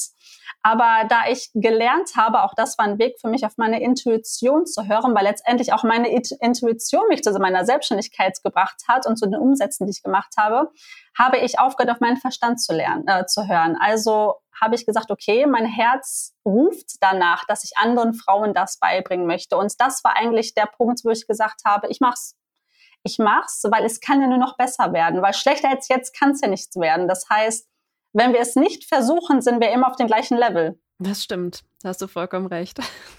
Aber 0.62 1.06
da 1.08 1.22
ich 1.28 1.50
gelernt 1.54 2.16
habe, 2.16 2.42
auch 2.42 2.54
das 2.54 2.76
war 2.76 2.84
ein 2.84 2.98
Weg 2.98 3.18
für 3.20 3.28
mich, 3.28 3.46
auf 3.46 3.56
meine 3.56 3.80
Intuition 3.80 4.66
zu 4.66 4.86
hören, 4.86 5.14
weil 5.14 5.24
letztendlich 5.24 5.72
auch 5.72 5.84
meine 5.84 6.10
Intuition 6.10 7.08
mich 7.08 7.22
zu 7.22 7.32
meiner 7.38 7.64
Selbstständigkeit 7.64 8.38
gebracht 8.42 8.82
hat 8.86 9.06
und 9.06 9.16
zu 9.16 9.26
den 9.26 9.40
Umsätzen, 9.40 9.86
die 9.86 9.92
ich 9.92 10.02
gemacht 10.02 10.34
habe, 10.38 10.70
habe 11.18 11.38
ich 11.38 11.58
aufgehört, 11.58 11.94
auf 11.94 12.00
meinen 12.00 12.18
Verstand 12.18 12.60
zu 12.60 12.74
lernen, 12.74 13.06
äh, 13.08 13.24
zu 13.26 13.48
hören. 13.48 13.76
Also 13.80 14.34
habe 14.60 14.74
ich 14.74 14.84
gesagt, 14.84 15.10
okay, 15.10 15.46
mein 15.46 15.64
Herz 15.64 16.34
ruft 16.44 16.96
danach, 17.00 17.46
dass 17.46 17.64
ich 17.64 17.78
anderen 17.78 18.12
Frauen 18.12 18.52
das 18.52 18.78
beibringen 18.78 19.26
möchte. 19.26 19.56
Und 19.56 19.72
das 19.78 20.04
war 20.04 20.16
eigentlich 20.16 20.54
der 20.54 20.66
Punkt, 20.66 21.00
wo 21.04 21.10
ich 21.10 21.26
gesagt 21.26 21.62
habe, 21.64 21.88
ich 21.88 22.00
mach's. 22.00 22.36
Ich 23.02 23.18
mach's, 23.18 23.62
weil 23.70 23.84
es 23.84 24.00
kann 24.00 24.20
ja 24.20 24.26
nur 24.26 24.38
noch 24.38 24.56
besser 24.56 24.92
werden, 24.92 25.22
weil 25.22 25.32
schlechter 25.32 25.70
als 25.70 25.88
jetzt 25.88 26.18
kann 26.18 26.32
es 26.32 26.40
ja 26.40 26.48
nichts 26.48 26.76
werden. 26.76 27.08
Das 27.08 27.28
heißt, 27.30 27.66
wenn 28.12 28.32
wir 28.32 28.40
es 28.40 28.56
nicht 28.56 28.84
versuchen, 28.84 29.40
sind 29.40 29.60
wir 29.60 29.70
immer 29.70 29.88
auf 29.88 29.96
dem 29.96 30.06
gleichen 30.06 30.36
Level. 30.36 30.78
Das 30.98 31.24
stimmt. 31.24 31.64
Da 31.82 31.88
hast 31.90 32.02
du 32.02 32.08
vollkommen 32.08 32.46
recht. 32.46 32.78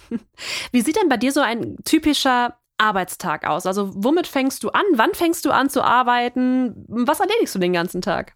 Wie 0.72 0.82
sieht 0.82 0.98
denn 0.98 1.10
bei 1.10 1.18
dir 1.18 1.32
so 1.32 1.40
ein 1.40 1.78
typischer 1.84 2.58
Arbeitstag 2.78 3.48
aus? 3.48 3.66
Also 3.66 3.92
womit 3.96 4.28
fängst 4.28 4.64
du 4.64 4.70
an? 4.70 4.84
Wann 4.94 5.14
fängst 5.14 5.46
du 5.46 5.52
an 5.52 5.70
zu 5.70 5.84
arbeiten? 5.84 6.86
Was 6.88 7.20
erledigst 7.20 7.56
du 7.56 7.60
den 7.60 7.74
ganzen 7.74 8.02
Tag? 8.02 8.36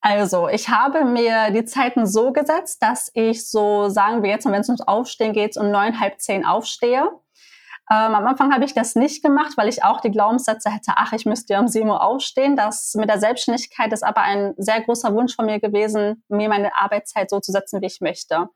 Also, 0.00 0.48
ich 0.48 0.68
habe 0.68 1.04
mir 1.04 1.50
die 1.50 1.64
Zeiten 1.64 2.06
so 2.06 2.32
gesetzt, 2.32 2.82
dass 2.82 3.10
ich 3.14 3.48
so, 3.48 3.88
sagen 3.88 4.22
wir 4.22 4.30
jetzt, 4.30 4.46
wenn 4.46 4.54
es 4.54 4.68
ums 4.68 4.82
Aufstehen 4.82 5.32
geht, 5.32 5.56
um 5.56 5.70
neun, 5.70 5.98
halb 5.98 6.20
zehn 6.20 6.44
aufstehe. 6.44 7.10
Ähm, 7.90 8.14
am 8.14 8.26
Anfang 8.26 8.52
habe 8.54 8.64
ich 8.64 8.72
das 8.72 8.94
nicht 8.94 9.22
gemacht, 9.22 9.52
weil 9.56 9.68
ich 9.68 9.84
auch 9.84 10.00
die 10.00 10.10
Glaubenssätze 10.10 10.70
hätte, 10.70 10.92
ach, 10.96 11.12
ich 11.12 11.26
müsste 11.26 11.52
ja 11.52 11.60
um 11.60 11.68
7 11.68 11.88
Uhr 11.88 12.02
aufstehen. 12.02 12.56
Das 12.56 12.94
mit 12.94 13.10
der 13.10 13.18
Selbstständigkeit 13.18 13.92
ist 13.92 14.02
aber 14.02 14.22
ein 14.22 14.54
sehr 14.56 14.80
großer 14.80 15.14
Wunsch 15.14 15.36
von 15.36 15.44
mir 15.44 15.60
gewesen, 15.60 16.24
mir 16.28 16.48
meine 16.48 16.74
Arbeitszeit 16.76 17.28
so 17.28 17.40
zu 17.40 17.52
setzen, 17.52 17.82
wie 17.82 17.86
ich 17.86 18.00
möchte. 18.00 18.48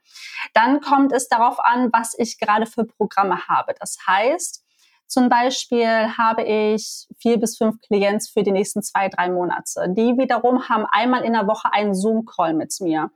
Dann 0.55 0.81
kommt 0.81 1.13
es 1.13 1.29
darauf 1.29 1.59
an, 1.61 1.91
was 1.93 2.15
ich 2.17 2.39
gerade 2.39 2.65
für 2.65 2.87
Programme 2.87 3.47
habe. 3.49 3.75
Das 3.79 3.99
heißt, 4.07 4.65
zum 5.07 5.29
Beispiel 5.29 6.17
habe 6.17 6.43
ich 6.43 7.07
vier 7.19 7.39
bis 7.39 7.59
fünf 7.59 7.81
Klients 7.81 8.31
für 8.31 8.43
die 8.43 8.53
nächsten 8.53 8.83
zwei, 8.83 9.09
drei 9.09 9.31
Monate. 9.31 9.89
Die 9.91 10.17
wiederum 10.17 10.69
haben 10.71 10.87
einmal 10.91 11.25
in 11.25 11.35
der 11.35 11.47
Woche 11.47 11.73
einen 11.73 11.95
Zoom-Call 11.95 12.55
mit 12.55 12.75
mir. 12.81 13.11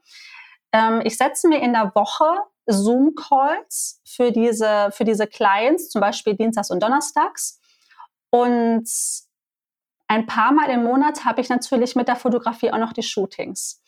Ähm, 0.73 1.01
ich 1.05 1.17
setze 1.17 1.49
mir 1.49 1.61
in 1.61 1.73
der 1.73 1.93
Woche 1.95 2.25
Zoom-Calls 2.73 4.01
für 4.05 4.33
diese, 4.33 4.91
für 4.93 5.05
diese 5.05 5.27
Clients, 5.27 5.91
zum 5.91 6.01
Beispiel 6.01 6.35
Dienstags 6.35 6.71
und 6.71 6.83
Donnerstags. 6.83 7.61
Und 8.31 8.89
ein 10.09 10.27
paar 10.27 10.53
Mal 10.53 10.71
im 10.71 10.85
Monat 10.85 11.25
habe 11.25 11.41
ich 11.41 11.49
natürlich 11.49 11.97
mit 11.97 12.09
der 12.09 12.17
Fotografie 12.17 12.73
auch 12.73 12.79
noch 12.79 12.93
die 12.93 13.03
Shootings. 13.03 13.83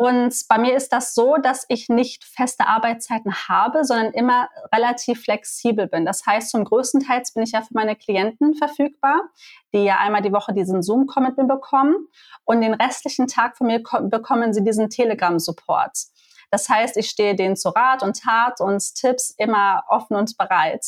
Und 0.00 0.34
bei 0.48 0.56
mir 0.56 0.74
ist 0.74 0.94
das 0.94 1.14
so, 1.14 1.36
dass 1.36 1.66
ich 1.68 1.90
nicht 1.90 2.24
feste 2.24 2.66
Arbeitszeiten 2.66 3.34
habe, 3.48 3.84
sondern 3.84 4.14
immer 4.14 4.48
relativ 4.74 5.24
flexibel 5.24 5.88
bin. 5.88 6.06
Das 6.06 6.24
heißt, 6.24 6.52
zum 6.52 6.64
größten 6.64 7.02
Teil 7.02 7.22
bin 7.34 7.42
ich 7.42 7.52
ja 7.52 7.60
für 7.60 7.74
meine 7.74 7.96
Klienten 7.96 8.54
verfügbar, 8.54 9.20
die 9.74 9.84
ja 9.84 9.98
einmal 9.98 10.22
die 10.22 10.32
Woche 10.32 10.54
diesen 10.54 10.82
Zoom-Call 10.82 11.22
mit 11.22 11.36
mir 11.36 11.44
bekommen. 11.44 12.08
Und 12.44 12.62
den 12.62 12.72
restlichen 12.72 13.26
Tag 13.26 13.58
von 13.58 13.66
mir 13.66 13.82
bekommen 14.04 14.54
sie 14.54 14.64
diesen 14.64 14.88
Telegram-Support. 14.88 15.92
Das 16.50 16.68
heißt, 16.68 16.96
ich 16.96 17.08
stehe 17.08 17.34
denen 17.34 17.56
zu 17.56 17.70
Rat 17.70 18.02
und 18.02 18.20
Tat 18.20 18.60
und 18.60 18.94
Tipps 18.94 19.34
immer 19.38 19.84
offen 19.88 20.16
und 20.16 20.36
bereit. 20.36 20.84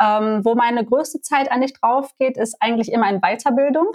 Ähm, 0.00 0.44
wo 0.44 0.54
meine 0.54 0.84
größte 0.84 1.20
Zeit 1.20 1.50
eigentlich 1.50 1.74
drauf 1.74 2.10
geht, 2.18 2.36
ist 2.36 2.56
eigentlich 2.60 2.90
immer 2.92 3.08
in 3.08 3.20
Weiterbildung, 3.20 3.86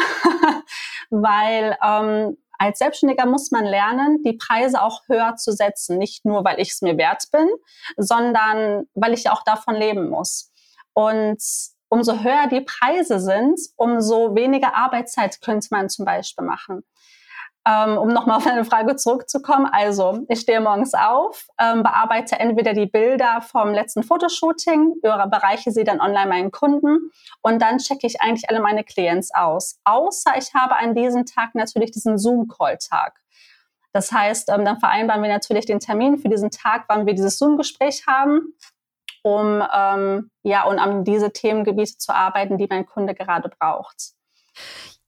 weil 1.09 1.77
ähm, 1.83 2.37
als 2.59 2.79
Selbstständiger 2.79 3.25
muss 3.25 3.51
man 3.51 3.65
lernen, 3.65 4.23
die 4.23 4.33
Preise 4.33 4.81
auch 4.81 5.01
höher 5.07 5.35
zu 5.35 5.51
setzen. 5.51 5.97
Nicht 5.97 6.25
nur, 6.25 6.43
weil 6.43 6.59
ich 6.59 6.71
es 6.71 6.81
mir 6.81 6.97
wert 6.97 7.25
bin, 7.31 7.47
sondern 7.97 8.87
weil 8.93 9.13
ich 9.13 9.29
auch 9.29 9.43
davon 9.43 9.75
leben 9.75 10.09
muss. 10.09 10.51
Und 10.93 11.41
umso 11.89 12.23
höher 12.23 12.47
die 12.47 12.61
Preise 12.61 13.19
sind, 13.19 13.59
umso 13.75 14.35
weniger 14.35 14.75
Arbeitszeit 14.75 15.41
könnte 15.41 15.67
man 15.71 15.89
zum 15.89 16.05
Beispiel 16.05 16.45
machen. 16.45 16.83
Ähm, 17.67 17.97
um 17.97 18.07
nochmal 18.07 18.37
auf 18.37 18.45
deine 18.45 18.63
Frage 18.63 18.95
zurückzukommen. 18.95 19.67
Also, 19.69 20.19
ich 20.29 20.39
stehe 20.39 20.61
morgens 20.61 20.93
auf, 20.93 21.47
ähm, 21.59 21.83
bearbeite 21.83 22.39
entweder 22.39 22.71
die 22.73 22.85
Bilder 22.85 23.41
vom 23.41 23.73
letzten 23.73 24.03
Fotoshooting, 24.03 25.01
bereiche 25.01 25.71
sie 25.71 25.83
dann 25.83 25.99
online 25.99 26.27
meinen 26.27 26.51
Kunden 26.51 27.11
und 27.41 27.61
dann 27.61 27.79
checke 27.79 28.07
ich 28.07 28.21
eigentlich 28.21 28.49
alle 28.49 28.61
meine 28.61 28.85
Clients 28.85 29.33
aus. 29.35 29.81
Außer 29.83 30.37
ich 30.37 30.53
habe 30.53 30.77
an 30.77 30.95
diesem 30.95 31.25
Tag 31.25 31.55
natürlich 31.55 31.91
diesen 31.91 32.17
Zoom-Call-Tag. 32.17 33.19
Das 33.91 34.13
heißt, 34.13 34.49
ähm, 34.49 34.63
dann 34.63 34.79
vereinbaren 34.79 35.21
wir 35.21 35.29
natürlich 35.29 35.65
den 35.65 35.81
Termin 35.81 36.19
für 36.19 36.29
diesen 36.29 36.51
Tag, 36.51 36.85
wann 36.87 37.05
wir 37.05 37.15
dieses 37.15 37.37
Zoom-Gespräch 37.37 38.07
haben, 38.07 38.53
um 39.23 39.61
ähm, 39.75 40.31
ja 40.43 40.63
und 40.63 40.79
an 40.79 41.03
diese 41.03 41.33
Themengebiete 41.33 41.97
zu 41.97 42.15
arbeiten, 42.15 42.57
die 42.57 42.67
mein 42.69 42.85
Kunde 42.85 43.13
gerade 43.13 43.49
braucht. 43.49 44.13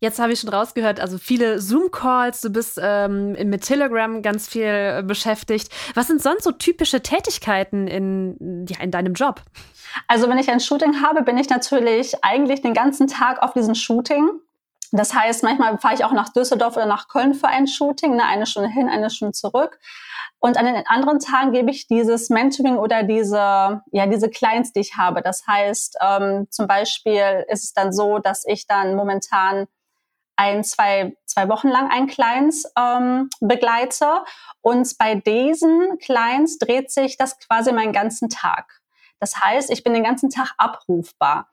Jetzt 0.01 0.19
habe 0.19 0.31
ich 0.31 0.39
schon 0.39 0.49
rausgehört, 0.49 1.01
also 1.01 1.17
viele 1.17 1.59
Zoom-Calls, 1.59 2.39
du 2.39 2.49
bist 2.49 2.79
ähm, 2.81 3.33
mit 3.33 3.65
Telegram 3.65 4.21
ganz 4.21 4.47
viel 4.47 4.63
äh, 4.63 5.03
beschäftigt. 5.05 5.69
Was 5.93 6.07
sind 6.07 6.21
sonst 6.21 6.45
so 6.45 6.53
typische 6.53 7.01
Tätigkeiten 7.01 7.87
in, 7.87 8.65
ja, 8.69 8.81
in 8.81 8.91
deinem 8.91 9.13
Job? 9.13 9.41
Also 10.07 10.29
wenn 10.29 10.37
ich 10.37 10.49
ein 10.49 10.61
Shooting 10.61 11.01
habe, 11.01 11.23
bin 11.23 11.37
ich 11.37 11.49
natürlich 11.49 12.23
eigentlich 12.23 12.61
den 12.61 12.73
ganzen 12.73 13.07
Tag 13.07 13.41
auf 13.41 13.51
diesem 13.51 13.75
Shooting. 13.75 14.29
Das 14.93 15.13
heißt, 15.13 15.43
manchmal 15.43 15.77
fahre 15.79 15.95
ich 15.95 16.05
auch 16.05 16.13
nach 16.13 16.29
Düsseldorf 16.29 16.77
oder 16.77 16.85
nach 16.85 17.09
Köln 17.09 17.33
für 17.33 17.47
ein 17.47 17.67
Shooting, 17.67 18.15
ne, 18.15 18.23
eine 18.23 18.45
Stunde 18.45 18.69
hin, 18.69 18.87
eine 18.87 19.09
Stunde 19.09 19.33
zurück. 19.33 19.79
Und 20.39 20.57
an 20.57 20.65
den 20.65 20.87
anderen 20.87 21.19
Tagen 21.19 21.51
gebe 21.51 21.69
ich 21.69 21.87
dieses 21.87 22.29
Mentoring 22.29 22.77
oder 22.77 23.03
diese, 23.03 23.81
ja, 23.91 24.07
diese 24.07 24.29
Clients, 24.29 24.71
die 24.71 24.79
ich 24.79 24.95
habe. 24.95 25.21
Das 25.21 25.45
heißt, 25.45 25.97
ähm, 26.01 26.47
zum 26.49 26.67
Beispiel 26.67 27.45
ist 27.49 27.65
es 27.65 27.73
dann 27.73 27.91
so, 27.91 28.19
dass 28.19 28.45
ich 28.47 28.65
dann 28.65 28.95
momentan 28.95 29.67
ein, 30.39 30.63
zwei, 30.63 31.17
zwei 31.25 31.49
Wochen 31.49 31.67
lang 31.67 31.91
ein 31.91 32.07
Clients 32.07 32.63
ähm, 32.79 33.29
begleite. 33.41 34.23
Und 34.61 34.97
bei 34.97 35.15
diesen 35.15 35.97
Clients 35.99 36.57
dreht 36.57 36.91
sich 36.91 37.17
das 37.17 37.37
quasi 37.39 37.73
meinen 37.73 37.91
ganzen 37.91 38.29
Tag. 38.29 38.79
Das 39.19 39.41
heißt, 39.41 39.69
ich 39.69 39.83
bin 39.83 39.93
den 39.93 40.03
ganzen 40.03 40.29
Tag 40.29 40.53
abrufbar 40.57 41.49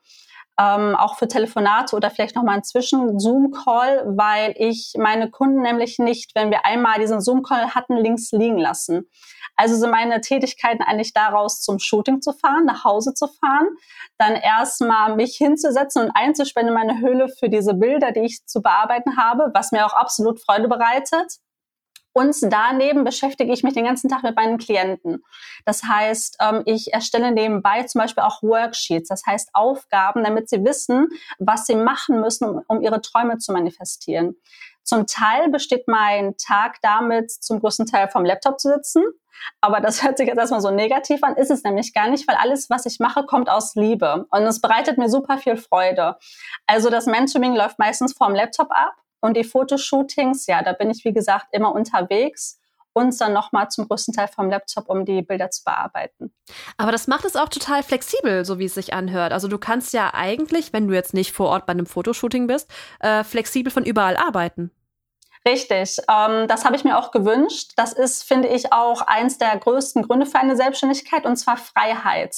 ähm, 0.59 0.95
auch 0.95 1.17
für 1.17 1.27
Telefonate 1.27 1.95
oder 1.95 2.09
vielleicht 2.09 2.35
nochmal 2.35 2.55
einen 2.55 2.63
Zwischen-Zoom-Call, 2.63 4.03
weil 4.17 4.55
ich 4.57 4.93
meine 4.97 5.29
Kunden 5.29 5.61
nämlich 5.61 5.99
nicht, 5.99 6.31
wenn 6.35 6.49
wir 6.49 6.65
einmal 6.65 6.99
diesen 6.99 7.21
Zoom-Call 7.21 7.75
hatten, 7.75 7.95
links 7.95 8.31
liegen 8.31 8.57
lassen. 8.57 9.09
Also 9.55 9.75
sind 9.75 9.91
meine 9.91 10.21
Tätigkeiten 10.21 10.83
eigentlich 10.83 11.13
daraus, 11.13 11.61
zum 11.61 11.79
Shooting 11.79 12.21
zu 12.21 12.31
fahren, 12.33 12.65
nach 12.65 12.83
Hause 12.83 13.13
zu 13.13 13.27
fahren, 13.27 13.67
dann 14.17 14.35
erstmal 14.35 15.15
mich 15.15 15.35
hinzusetzen 15.35 16.03
und 16.05 16.11
einzuspannen 16.13 16.69
in 16.69 16.73
meine 16.75 16.99
Höhle 16.99 17.27
für 17.27 17.49
diese 17.49 17.73
Bilder, 17.73 18.11
die 18.11 18.21
ich 18.21 18.45
zu 18.45 18.61
bearbeiten 18.61 19.17
habe, 19.17 19.51
was 19.53 19.71
mir 19.71 19.85
auch 19.85 19.93
absolut 19.93 20.39
Freude 20.39 20.67
bereitet. 20.67 21.39
Und 22.17 22.35
daneben 22.41 23.03
beschäftige 23.03 23.53
ich 23.53 23.61
mich 23.61 23.75
den 23.75 23.85
ganzen 23.85 24.09
Tag 24.09 24.23
mit 24.23 24.35
meinen 24.35 24.57
Klienten. 24.57 25.23
Das 25.65 25.83
heißt, 25.83 26.37
ähm, 26.41 26.63
ich 26.65 26.91
erstelle 26.91 27.31
nebenbei 27.31 27.83
zum 27.83 28.01
Beispiel 28.01 28.23
auch 28.23 28.41
Worksheets, 28.41 29.09
das 29.09 29.23
heißt 29.27 29.51
Aufgaben, 29.53 30.23
damit 30.23 30.49
sie 30.49 30.65
wissen, 30.65 31.09
was 31.37 31.67
sie 31.67 31.75
machen 31.75 32.19
müssen, 32.19 32.59
um 32.67 32.81
ihre 32.81 33.01
Träume 33.01 33.37
zu 33.37 33.53
manifestieren. 33.53 34.35
Zum 34.81 35.05
Teil 35.05 35.49
besteht 35.49 35.87
mein 35.87 36.35
Tag 36.37 36.77
damit, 36.81 37.29
zum 37.29 37.59
größten 37.59 37.85
Teil 37.85 38.09
vom 38.09 38.25
Laptop 38.25 38.59
zu 38.59 38.69
sitzen. 38.69 39.03
Aber 39.61 39.79
das 39.79 40.01
hört 40.03 40.17
sich 40.17 40.27
jetzt 40.27 40.39
erstmal 40.39 40.61
so 40.61 40.71
negativ 40.71 41.21
an, 41.21 41.35
ist 41.35 41.51
es 41.51 41.61
nämlich 41.61 41.93
gar 41.93 42.09
nicht, 42.09 42.27
weil 42.27 42.37
alles, 42.37 42.67
was 42.71 42.87
ich 42.87 42.97
mache, 42.99 43.27
kommt 43.27 43.47
aus 43.47 43.75
Liebe. 43.75 44.25
Und 44.31 44.41
es 44.41 44.59
bereitet 44.59 44.97
mir 44.97 45.09
super 45.09 45.37
viel 45.37 45.55
Freude. 45.55 46.17
Also 46.65 46.89
das 46.89 47.05
Mentoring 47.05 47.53
läuft 47.53 47.77
meistens 47.77 48.13
vorm 48.13 48.33
Laptop 48.33 48.71
ab. 48.71 48.95
Und 49.19 49.35
die 49.35 49.43
Fotoshootings, 49.43 50.47
ja, 50.47 50.61
da 50.63 50.73
bin 50.73 50.89
ich, 50.89 51.03
wie 51.05 51.13
gesagt, 51.13 51.47
immer 51.51 51.73
unterwegs 51.73 52.59
und 52.97 53.19
dann 53.21 53.33
nochmal 53.33 53.69
zum 53.69 53.87
größten 53.87 54.13
Teil 54.13 54.27
vom 54.27 54.49
Laptop, 54.49 54.89
um 54.89 55.05
die 55.05 55.21
Bilder 55.21 55.51
zu 55.51 55.63
bearbeiten. 55.63 56.33
Aber 56.77 56.91
das 56.91 57.07
macht 57.07 57.25
es 57.25 57.35
auch 57.35 57.49
total 57.49 57.83
flexibel, 57.83 58.43
so 58.43 58.57
wie 58.57 58.65
es 58.65 58.73
sich 58.73 58.93
anhört. 58.93 59.33
Also 59.33 59.47
du 59.47 59.57
kannst 59.57 59.93
ja 59.93 60.13
eigentlich, 60.13 60.73
wenn 60.73 60.87
du 60.87 60.95
jetzt 60.95 61.13
nicht 61.13 61.31
vor 61.31 61.49
Ort 61.49 61.65
bei 61.67 61.71
einem 61.71 61.85
Fotoshooting 61.85 62.47
bist, 62.47 62.69
äh, 62.99 63.23
flexibel 63.23 63.71
von 63.71 63.85
überall 63.85 64.17
arbeiten. 64.17 64.71
Richtig, 65.47 65.99
ähm, 66.09 66.47
das 66.47 66.65
habe 66.65 66.75
ich 66.75 66.83
mir 66.83 66.97
auch 66.97 67.11
gewünscht. 67.11 67.71
Das 67.77 67.93
ist, 67.93 68.23
finde 68.23 68.49
ich, 68.49 68.73
auch 68.73 69.01
eins 69.01 69.37
der 69.37 69.55
größten 69.55 70.03
Gründe 70.03 70.25
für 70.25 70.39
eine 70.39 70.57
Selbstständigkeit, 70.57 71.25
und 71.25 71.37
zwar 71.37 71.57
Freiheit. 71.57 72.35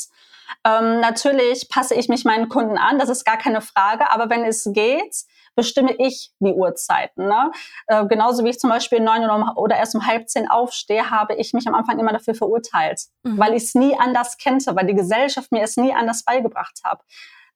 Ähm, 0.65 0.99
natürlich 0.99 1.69
passe 1.69 1.95
ich 1.95 2.09
mich 2.09 2.25
meinen 2.25 2.49
Kunden 2.49 2.77
an, 2.77 2.99
das 2.99 3.09
ist 3.09 3.23
gar 3.23 3.37
keine 3.37 3.61
Frage, 3.61 4.11
aber 4.11 4.29
wenn 4.29 4.43
es 4.43 4.67
geht, 4.73 5.23
bestimme 5.55 5.93
ich 5.97 6.31
die 6.39 6.53
Uhrzeiten. 6.53 7.27
Ne? 7.27 7.51
Äh, 7.87 8.05
genauso 8.05 8.43
wie 8.43 8.49
ich 8.49 8.59
zum 8.59 8.69
Beispiel 8.69 8.99
neun 8.99 9.29
oder 9.55 9.77
erst 9.77 9.95
um 9.95 10.05
halb 10.05 10.29
zehn 10.29 10.49
aufstehe, 10.49 11.09
habe 11.09 11.35
ich 11.35 11.53
mich 11.53 11.67
am 11.67 11.75
Anfang 11.75 11.99
immer 11.99 12.13
dafür 12.13 12.35
verurteilt, 12.35 13.01
mhm. 13.23 13.37
weil 13.37 13.53
ich 13.53 13.63
es 13.63 13.75
nie 13.75 13.97
anders 13.99 14.37
kannte, 14.37 14.75
weil 14.75 14.85
die 14.85 14.95
Gesellschaft 14.95 15.51
mir 15.51 15.63
es 15.63 15.77
nie 15.77 15.93
anders 15.93 16.23
beigebracht 16.23 16.79
hat. 16.83 17.01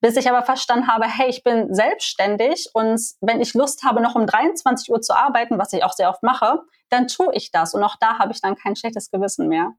Bis 0.02 0.18
ich 0.18 0.30
aber 0.30 0.44
verstanden 0.44 0.88
habe, 0.88 1.06
hey, 1.06 1.30
ich 1.30 1.44
bin 1.44 1.74
selbstständig 1.74 2.70
und 2.74 3.00
wenn 3.22 3.40
ich 3.40 3.54
Lust 3.54 3.84
habe, 3.84 4.02
noch 4.02 4.16
um 4.16 4.28
23 4.28 4.92
Uhr 4.92 5.02
zu 5.02 5.16
arbeiten, 5.16 5.58
was 5.58 5.72
ich 5.72 5.84
auch 5.86 5.94
sehr 5.94 6.10
oft 6.10 6.24
mache, 6.24 6.60
dann 6.90 7.08
tue 7.08 7.34
ich 7.34 7.52
das. 7.52 7.74
Und 7.74 7.84
auch 7.84 7.96
da 8.00 8.20
habe 8.20 8.34
ich 8.34 8.42
dann 8.42 8.56
kein 8.56 8.76
schlechtes 8.76 9.10
Gewissen 9.12 9.48
mehr. 9.48 9.72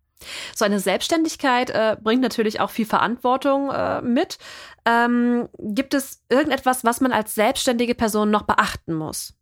So 0.54 0.64
eine 0.64 0.80
Selbstständigkeit 0.80 1.70
äh, 1.70 1.96
bringt 2.00 2.22
natürlich 2.22 2.60
auch 2.60 2.70
viel 2.70 2.86
Verantwortung 2.86 3.70
äh, 3.70 4.02
mit. 4.02 4.38
Ähm, 4.84 5.48
gibt 5.58 5.94
es 5.94 6.22
irgendetwas, 6.28 6.84
was 6.84 7.00
man 7.00 7.12
als 7.12 7.34
selbstständige 7.34 7.94
Person 7.94 8.30
noch 8.30 8.42
beachten 8.42 8.94
muss? 8.94 9.34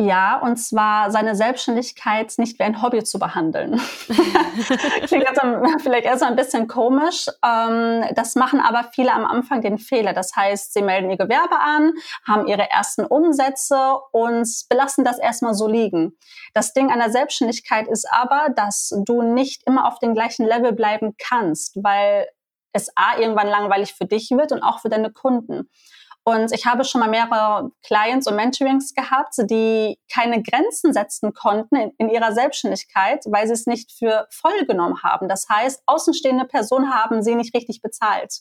Ja, 0.00 0.38
und 0.38 0.56
zwar 0.56 1.10
seine 1.10 1.36
Selbstständigkeit 1.36 2.32
nicht 2.38 2.58
wie 2.58 2.62
ein 2.62 2.80
Hobby 2.80 3.04
zu 3.04 3.18
behandeln. 3.18 3.78
Klingt 5.06 5.26
jetzt 5.28 5.42
vielleicht 5.82 6.06
erst 6.06 6.22
ein 6.22 6.36
bisschen 6.36 6.68
komisch. 6.68 7.26
Ähm, 7.44 8.06
das 8.14 8.34
machen 8.34 8.60
aber 8.60 8.88
viele 8.94 9.12
am 9.12 9.26
Anfang 9.26 9.60
den 9.60 9.76
Fehler. 9.76 10.14
Das 10.14 10.34
heißt, 10.34 10.72
sie 10.72 10.80
melden 10.80 11.10
ihr 11.10 11.18
Gewerbe 11.18 11.60
an, 11.60 11.92
haben 12.26 12.46
ihre 12.46 12.70
ersten 12.70 13.04
Umsätze 13.04 13.98
und 14.12 14.48
belassen 14.70 15.04
das 15.04 15.18
erstmal 15.18 15.52
so 15.52 15.68
liegen. 15.68 16.16
Das 16.54 16.72
Ding 16.72 16.90
an 16.90 17.00
der 17.00 17.10
Selbstständigkeit 17.10 17.86
ist 17.86 18.10
aber, 18.10 18.46
dass 18.56 18.94
du 19.04 19.20
nicht 19.20 19.66
immer 19.66 19.86
auf 19.86 19.98
dem 19.98 20.14
gleichen 20.14 20.46
Level 20.46 20.72
bleiben 20.72 21.14
kannst, 21.18 21.76
weil 21.84 22.26
es 22.72 22.90
A 22.96 23.18
irgendwann 23.18 23.48
langweilig 23.48 23.92
für 23.92 24.06
dich 24.06 24.30
wird 24.30 24.50
und 24.52 24.62
auch 24.62 24.80
für 24.80 24.88
deine 24.88 25.12
Kunden. 25.12 25.68
Und 26.24 26.52
ich 26.52 26.66
habe 26.66 26.84
schon 26.84 27.00
mal 27.00 27.08
mehrere 27.08 27.70
Clients 27.82 28.26
und 28.26 28.36
Mentorings 28.36 28.94
gehabt, 28.94 29.34
die 29.38 29.98
keine 30.12 30.42
Grenzen 30.42 30.92
setzen 30.92 31.32
konnten 31.32 31.76
in, 31.76 31.92
in 31.98 32.08
ihrer 32.10 32.32
Selbstständigkeit, 32.32 33.24
weil 33.26 33.46
sie 33.46 33.54
es 33.54 33.66
nicht 33.66 33.92
für 33.92 34.26
voll 34.30 34.66
genommen 34.66 35.02
haben. 35.02 35.28
Das 35.28 35.48
heißt, 35.48 35.82
außenstehende 35.86 36.44
Personen 36.44 36.94
haben 36.94 37.22
sie 37.22 37.34
nicht 37.34 37.54
richtig 37.54 37.80
bezahlt. 37.80 38.40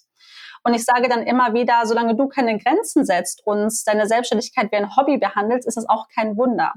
Und 0.64 0.74
ich 0.74 0.84
sage 0.84 1.08
dann 1.08 1.24
immer 1.24 1.54
wieder, 1.54 1.86
solange 1.86 2.16
du 2.16 2.28
keine 2.28 2.58
Grenzen 2.58 3.06
setzt 3.06 3.46
und 3.46 3.74
deine 3.88 4.08
Selbstständigkeit 4.08 4.72
wie 4.72 4.76
ein 4.76 4.96
Hobby 4.98 5.18
behandelst, 5.18 5.68
ist 5.68 5.78
es 5.78 5.88
auch 5.88 6.08
kein 6.14 6.38
Wunder. 6.38 6.74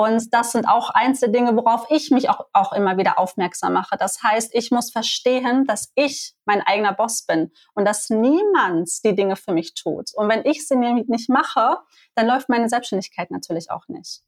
Und 0.00 0.32
das 0.32 0.52
sind 0.52 0.66
auch 0.66 0.92
der 0.94 1.28
Dinge, 1.28 1.54
worauf 1.56 1.84
ich 1.90 2.10
mich 2.10 2.30
auch, 2.30 2.46
auch 2.54 2.72
immer 2.72 2.96
wieder 2.96 3.18
aufmerksam 3.18 3.74
mache. 3.74 3.98
Das 3.98 4.22
heißt, 4.22 4.54
ich 4.54 4.70
muss 4.70 4.90
verstehen, 4.90 5.66
dass 5.66 5.92
ich 5.94 6.32
mein 6.46 6.62
eigener 6.62 6.94
Boss 6.94 7.26
bin 7.26 7.52
und 7.74 7.84
dass 7.84 8.08
niemand 8.08 8.88
die 9.04 9.14
Dinge 9.14 9.36
für 9.36 9.52
mich 9.52 9.74
tut. 9.74 10.08
Und 10.14 10.30
wenn 10.30 10.46
ich 10.46 10.66
sie 10.66 10.76
nicht 10.76 11.28
mache, 11.28 11.76
dann 12.14 12.26
läuft 12.26 12.48
meine 12.48 12.70
Selbstständigkeit 12.70 13.30
natürlich 13.30 13.70
auch 13.70 13.88
nicht. 13.88 14.22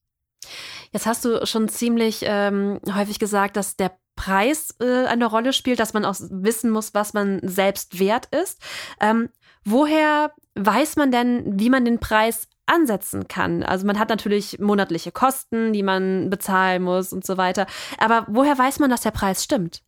Jetzt 0.90 1.06
hast 1.06 1.24
du 1.24 1.46
schon 1.46 1.70
ziemlich 1.70 2.20
ähm, 2.26 2.78
häufig 2.94 3.18
gesagt, 3.18 3.56
dass 3.56 3.74
der 3.74 3.96
Preis 4.14 4.74
äh, 4.78 5.06
eine 5.06 5.24
Rolle 5.24 5.54
spielt, 5.54 5.80
dass 5.80 5.94
man 5.94 6.04
auch 6.04 6.16
wissen 6.18 6.68
muss, 6.68 6.92
was 6.92 7.14
man 7.14 7.40
selbst 7.42 7.98
wert 7.98 8.26
ist. 8.26 8.60
Ähm, 9.00 9.30
woher 9.64 10.32
weiß 10.54 10.96
man 10.96 11.10
denn, 11.10 11.58
wie 11.58 11.70
man 11.70 11.86
den 11.86 11.98
Preis 11.98 12.46
ansetzen 12.66 13.28
kann. 13.28 13.62
Also 13.62 13.86
man 13.86 13.98
hat 13.98 14.08
natürlich 14.08 14.58
monatliche 14.58 15.12
Kosten, 15.12 15.72
die 15.72 15.82
man 15.82 16.30
bezahlen 16.30 16.82
muss 16.82 17.12
und 17.12 17.26
so 17.26 17.36
weiter. 17.36 17.66
Aber 17.98 18.24
woher 18.28 18.56
weiß 18.56 18.78
man, 18.78 18.90
dass 18.90 19.02
der 19.02 19.10
Preis 19.10 19.42
stimmt? 19.44 19.82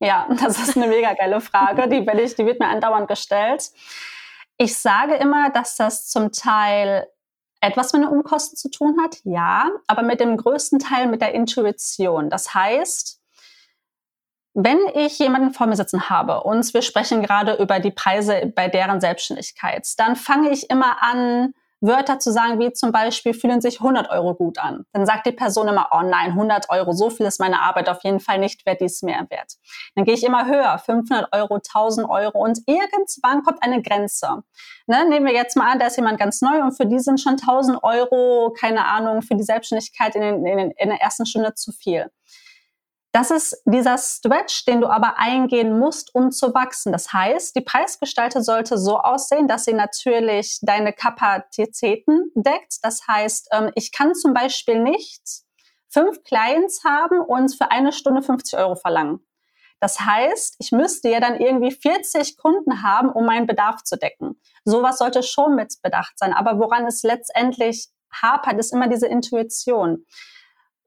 Ja, 0.00 0.28
das 0.40 0.58
ist 0.58 0.76
eine 0.76 0.86
mega 0.86 1.14
geile 1.14 1.40
Frage. 1.40 1.88
Die, 1.88 2.06
ich, 2.20 2.34
die 2.34 2.46
wird 2.46 2.60
mir 2.60 2.68
andauernd 2.68 3.08
gestellt. 3.08 3.70
Ich 4.56 4.76
sage 4.76 5.14
immer, 5.14 5.50
dass 5.50 5.76
das 5.76 6.08
zum 6.08 6.32
Teil 6.32 7.06
etwas 7.60 7.92
mit 7.92 8.02
den 8.02 8.08
Umkosten 8.08 8.56
zu 8.56 8.70
tun 8.70 8.96
hat, 9.02 9.18
ja, 9.24 9.68
aber 9.86 10.02
mit 10.02 10.20
dem 10.20 10.36
größten 10.36 10.78
Teil 10.78 11.08
mit 11.08 11.20
der 11.20 11.34
Intuition. 11.34 12.30
Das 12.30 12.54
heißt, 12.54 13.20
wenn 14.54 14.78
ich 14.94 15.18
jemanden 15.18 15.52
vor 15.52 15.66
mir 15.66 15.76
sitzen 15.76 16.08
habe 16.08 16.42
und 16.42 16.72
wir 16.74 16.82
sprechen 16.82 17.22
gerade 17.22 17.54
über 17.54 17.80
die 17.80 17.90
Preise 17.90 18.52
bei 18.54 18.68
deren 18.68 19.00
Selbstständigkeit, 19.00 19.86
dann 19.98 20.16
fange 20.16 20.50
ich 20.50 20.70
immer 20.70 21.02
an, 21.02 21.54
Wörter 21.80 22.18
zu 22.18 22.32
sagen, 22.32 22.58
wie 22.58 22.72
zum 22.72 22.92
Beispiel 22.92 23.34
fühlen 23.34 23.60
sich 23.60 23.80
100 23.80 24.10
Euro 24.10 24.34
gut 24.34 24.58
an. 24.58 24.84
Dann 24.92 25.06
sagt 25.06 25.26
die 25.26 25.32
Person 25.32 25.68
immer, 25.68 25.88
oh 25.92 26.02
nein, 26.02 26.30
100 26.30 26.70
Euro, 26.70 26.92
so 26.92 27.10
viel 27.10 27.26
ist 27.26 27.40
meine 27.40 27.60
Arbeit 27.60 27.88
auf 27.88 28.02
jeden 28.02 28.20
Fall 28.20 28.38
nicht 28.38 28.66
wert, 28.66 28.80
dies 28.80 29.02
mehr 29.02 29.26
wert. 29.30 29.54
Dann 29.94 30.04
gehe 30.04 30.14
ich 30.14 30.24
immer 30.24 30.46
höher, 30.46 30.78
500 30.78 31.32
Euro, 31.32 31.56
1000 31.56 32.08
Euro 32.08 32.38
und 32.38 32.58
irgendwann 32.66 33.42
kommt 33.42 33.62
eine 33.62 33.82
Grenze. 33.82 34.42
Ne, 34.86 35.08
nehmen 35.08 35.26
wir 35.26 35.34
jetzt 35.34 35.56
mal 35.56 35.70
an, 35.70 35.78
da 35.78 35.86
ist 35.86 35.96
jemand 35.96 36.18
ganz 36.18 36.40
neu 36.40 36.62
und 36.62 36.76
für 36.76 36.86
die 36.86 36.98
sind 36.98 37.20
schon 37.20 37.34
1000 37.34 37.82
Euro, 37.82 38.52
keine 38.58 38.86
Ahnung, 38.86 39.22
für 39.22 39.34
die 39.34 39.44
Selbstständigkeit 39.44 40.14
in, 40.16 40.22
den, 40.22 40.46
in, 40.46 40.58
den, 40.58 40.70
in 40.72 40.88
der 40.88 41.00
ersten 41.00 41.26
Stunde 41.26 41.54
zu 41.54 41.72
viel. 41.72 42.10
Das 43.12 43.30
ist 43.30 43.62
dieser 43.64 43.96
Stretch, 43.96 44.66
den 44.66 44.82
du 44.82 44.86
aber 44.86 45.18
eingehen 45.18 45.78
musst, 45.78 46.14
um 46.14 46.30
zu 46.30 46.52
wachsen. 46.52 46.92
Das 46.92 47.12
heißt, 47.12 47.56
die 47.56 47.62
Preisgestaltung 47.62 48.42
sollte 48.42 48.76
so 48.76 48.98
aussehen, 48.98 49.48
dass 49.48 49.64
sie 49.64 49.72
natürlich 49.72 50.58
deine 50.60 50.92
Kapazitäten 50.92 52.30
deckt. 52.34 52.76
Das 52.82 53.08
heißt, 53.08 53.48
ähm, 53.52 53.70
ich 53.74 53.92
kann 53.92 54.14
zum 54.14 54.34
Beispiel 54.34 54.82
nicht 54.82 55.22
fünf 55.88 56.22
Clients 56.22 56.84
haben 56.84 57.20
und 57.20 57.54
für 57.56 57.70
eine 57.70 57.92
Stunde 57.92 58.20
50 58.20 58.58
Euro 58.58 58.76
verlangen. 58.76 59.20
Das 59.80 60.00
heißt, 60.00 60.56
ich 60.58 60.72
müsste 60.72 61.08
ja 61.08 61.20
dann 61.20 61.40
irgendwie 61.40 61.70
40 61.70 62.36
Kunden 62.36 62.82
haben, 62.82 63.10
um 63.10 63.24
meinen 63.24 63.46
Bedarf 63.46 63.84
zu 63.84 63.96
decken. 63.96 64.38
Sowas 64.64 64.98
sollte 64.98 65.22
schon 65.22 65.54
mit 65.54 65.74
Bedacht 65.82 66.18
sein. 66.18 66.34
Aber 66.34 66.58
woran 66.58 66.84
es 66.86 67.02
letztendlich 67.04 67.88
hapert, 68.12 68.58
ist 68.58 68.72
immer 68.72 68.88
diese 68.88 69.06
Intuition 69.06 70.04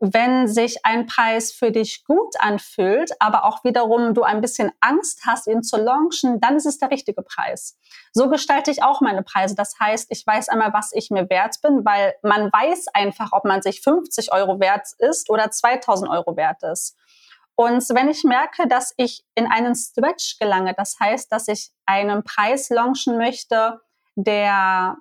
wenn 0.01 0.47
sich 0.47 0.83
ein 0.83 1.05
Preis 1.05 1.51
für 1.51 1.71
dich 1.71 2.03
gut 2.05 2.33
anfühlt, 2.39 3.11
aber 3.19 3.45
auch 3.45 3.63
wiederum 3.63 4.15
du 4.15 4.23
ein 4.23 4.41
bisschen 4.41 4.71
Angst 4.79 5.21
hast, 5.27 5.45
ihn 5.45 5.61
zu 5.61 5.77
launchen, 5.77 6.41
dann 6.41 6.55
ist 6.55 6.65
es 6.65 6.79
der 6.79 6.89
richtige 6.89 7.21
Preis. 7.21 7.77
So 8.11 8.27
gestalte 8.27 8.71
ich 8.71 8.81
auch 8.81 9.01
meine 9.01 9.21
Preise. 9.21 9.55
Das 9.55 9.79
heißt, 9.79 10.07
ich 10.09 10.25
weiß 10.25 10.49
einmal, 10.49 10.73
was 10.73 10.91
ich 10.91 11.11
mir 11.11 11.29
wert 11.29 11.57
bin, 11.61 11.85
weil 11.85 12.15
man 12.23 12.51
weiß 12.51 12.87
einfach, 12.95 13.29
ob 13.31 13.45
man 13.45 13.61
sich 13.61 13.81
50 13.81 14.33
Euro 14.33 14.59
wert 14.59 14.87
ist 14.97 15.29
oder 15.29 15.51
2000 15.51 16.09
Euro 16.09 16.35
wert 16.35 16.63
ist. 16.63 16.97
Und 17.53 17.87
wenn 17.89 18.09
ich 18.09 18.23
merke, 18.23 18.67
dass 18.67 18.95
ich 18.97 19.23
in 19.35 19.45
einen 19.45 19.75
Stretch 19.75 20.39
gelange, 20.39 20.73
das 20.73 20.99
heißt, 20.99 21.31
dass 21.31 21.47
ich 21.47 21.69
einen 21.85 22.23
Preis 22.23 22.69
launchen 22.69 23.19
möchte, 23.19 23.79
der 24.15 24.97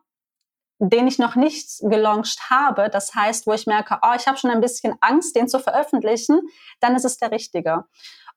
den 0.80 1.06
ich 1.06 1.18
noch 1.18 1.36
nicht 1.36 1.68
gelauncht 1.82 2.48
habe, 2.48 2.88
das 2.88 3.14
heißt, 3.14 3.46
wo 3.46 3.52
ich 3.52 3.66
merke, 3.66 3.98
oh, 4.02 4.14
ich 4.16 4.26
habe 4.26 4.38
schon 4.38 4.50
ein 4.50 4.62
bisschen 4.62 4.94
Angst, 5.00 5.36
den 5.36 5.46
zu 5.46 5.58
veröffentlichen, 5.58 6.40
dann 6.80 6.96
ist 6.96 7.04
es 7.04 7.18
der 7.18 7.30
richtige. 7.30 7.84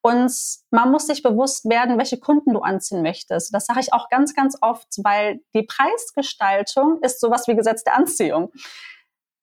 Und 0.01 0.33
man 0.69 0.91
muss 0.91 1.07
sich 1.07 1.23
bewusst 1.23 1.63
werden, 1.69 1.97
welche 1.97 2.19
Kunden 2.19 2.51
du 2.53 2.59
anziehen 2.59 3.01
möchtest. 3.01 3.53
Das 3.55 3.65
sage 3.65 3.79
ich 3.79 3.93
auch 3.93 4.09
ganz, 4.09 4.35
ganz 4.35 4.57
oft, 4.59 4.87
weil 4.97 5.39
die 5.55 5.63
Preisgestaltung 5.63 6.99
ist 7.01 7.21
sowas 7.21 7.47
wie 7.47 7.55
Gesetz 7.55 7.85
der 7.85 7.95
Anziehung. 7.95 8.51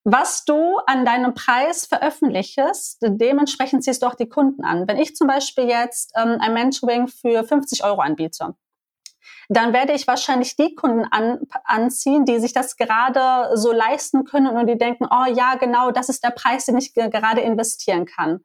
Was 0.05 0.45
du 0.45 0.77
an 0.87 1.07
deinem 1.07 1.33
Preis 1.33 1.87
veröffentlichst, 1.87 2.99
dementsprechend 3.01 3.85
ziehst 3.85 4.03
du 4.03 4.07
auch 4.07 4.15
die 4.15 4.29
Kunden 4.29 4.63
an. 4.63 4.87
Wenn 4.87 4.99
ich 4.99 5.17
zum 5.17 5.29
Beispiel 5.29 5.65
jetzt 5.65 6.13
ähm, 6.17 6.37
ein 6.41 6.53
Mentoring 6.53 7.09
für 7.09 7.45
50 7.45 7.83
Euro 7.83 8.03
anbiete, 8.03 8.55
dann 9.53 9.73
werde 9.73 9.93
ich 9.95 10.07
wahrscheinlich 10.07 10.55
die 10.55 10.77
Kunden 10.77 11.05
an, 11.11 11.41
anziehen, 11.65 12.25
die 12.25 12.39
sich 12.39 12.53
das 12.53 12.77
gerade 12.77 13.57
so 13.57 13.73
leisten 13.73 14.25
können 14.25 14.57
und 14.57 14.69
die 14.69 14.79
denken, 14.79 15.07
oh 15.11 15.27
ja, 15.29 15.57
genau, 15.57 15.91
das 15.91 16.09
ist 16.09 16.23
der 16.23 16.31
Preis, 16.31 16.67
den 16.67 16.79
ich 16.79 16.95
gerade 16.95 17.41
investieren 17.41 18.07
kann. 18.07 18.45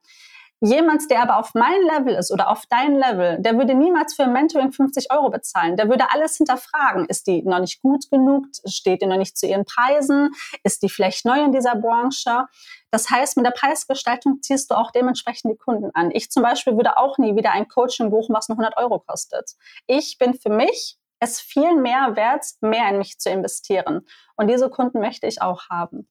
Jemand, 0.61 1.11
der 1.11 1.21
aber 1.21 1.37
auf 1.37 1.53
mein 1.53 1.81
Level 1.81 2.15
ist 2.15 2.31
oder 2.31 2.49
auf 2.49 2.63
dein 2.69 2.95
Level, 2.95 3.37
der 3.41 3.57
würde 3.57 3.75
niemals 3.75 4.15
für 4.15 4.25
Mentoring 4.25 4.71
50 4.71 5.11
Euro 5.11 5.29
bezahlen. 5.29 5.75
Der 5.75 5.89
würde 5.89 6.11
alles 6.11 6.37
hinterfragen. 6.37 7.05
Ist 7.05 7.27
die 7.27 7.43
noch 7.43 7.59
nicht 7.59 7.81
gut 7.81 8.09
genug? 8.09 8.45
Steht 8.65 9.01
die 9.01 9.05
noch 9.05 9.17
nicht 9.17 9.37
zu 9.37 9.47
ihren 9.47 9.65
Preisen? 9.65 10.31
Ist 10.63 10.81
die 10.81 10.89
vielleicht 10.89 11.25
neu 11.25 11.43
in 11.43 11.51
dieser 11.51 11.75
Branche? 11.75 12.45
Das 12.89 13.09
heißt, 13.09 13.35
mit 13.35 13.45
der 13.45 13.51
Preisgestaltung 13.51 14.41
ziehst 14.41 14.71
du 14.71 14.75
auch 14.75 14.91
dementsprechend 14.91 15.51
die 15.51 15.57
Kunden 15.57 15.91
an. 15.93 16.11
Ich 16.11 16.31
zum 16.31 16.43
Beispiel 16.43 16.77
würde 16.77 16.97
auch 16.97 17.17
nie 17.17 17.35
wieder 17.35 17.51
ein 17.51 17.67
Coaching 17.67 18.09
buchen, 18.09 18.33
was 18.33 18.47
nur 18.47 18.57
100 18.57 18.77
Euro 18.77 18.99
kostet. 18.99 19.51
Ich 19.87 20.17
bin 20.17 20.33
für 20.33 20.49
mich 20.49 20.97
es 21.19 21.41
viel 21.41 21.75
mehr 21.75 22.15
wert, 22.15 22.45
mehr 22.61 22.89
in 22.89 22.97
mich 22.97 23.19
zu 23.19 23.29
investieren. 23.29 24.05
Und 24.37 24.47
diese 24.47 24.69
Kunden 24.69 24.99
möchte 24.99 25.27
ich 25.27 25.41
auch 25.41 25.69
haben. 25.69 26.07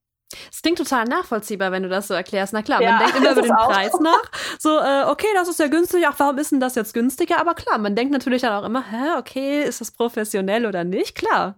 Es 0.52 0.62
klingt 0.62 0.78
total 0.78 1.04
nachvollziehbar, 1.04 1.72
wenn 1.72 1.82
du 1.82 1.88
das 1.88 2.08
so 2.08 2.14
erklärst. 2.14 2.52
Na 2.52 2.62
klar, 2.62 2.82
ja, 2.82 2.92
man 2.92 2.98
denkt 3.00 3.16
immer 3.16 3.32
über 3.32 3.42
den 3.42 3.50
Preis 3.50 3.92
so. 3.92 4.02
nach. 4.02 4.30
So, 4.58 4.78
äh, 4.78 5.04
okay, 5.10 5.28
das 5.34 5.48
ist 5.48 5.58
ja 5.58 5.68
günstig. 5.68 6.04
Ach, 6.06 6.14
warum 6.18 6.38
ist 6.38 6.52
denn 6.52 6.60
das 6.60 6.74
jetzt 6.74 6.94
günstiger? 6.94 7.40
Aber 7.40 7.54
klar, 7.54 7.78
man 7.78 7.94
denkt 7.94 8.12
natürlich 8.12 8.42
dann 8.42 8.52
auch 8.52 8.66
immer, 8.66 8.84
hä, 8.90 9.18
okay, 9.18 9.62
ist 9.62 9.80
das 9.80 9.90
professionell 9.90 10.66
oder 10.66 10.84
nicht? 10.84 11.14
Klar. 11.14 11.56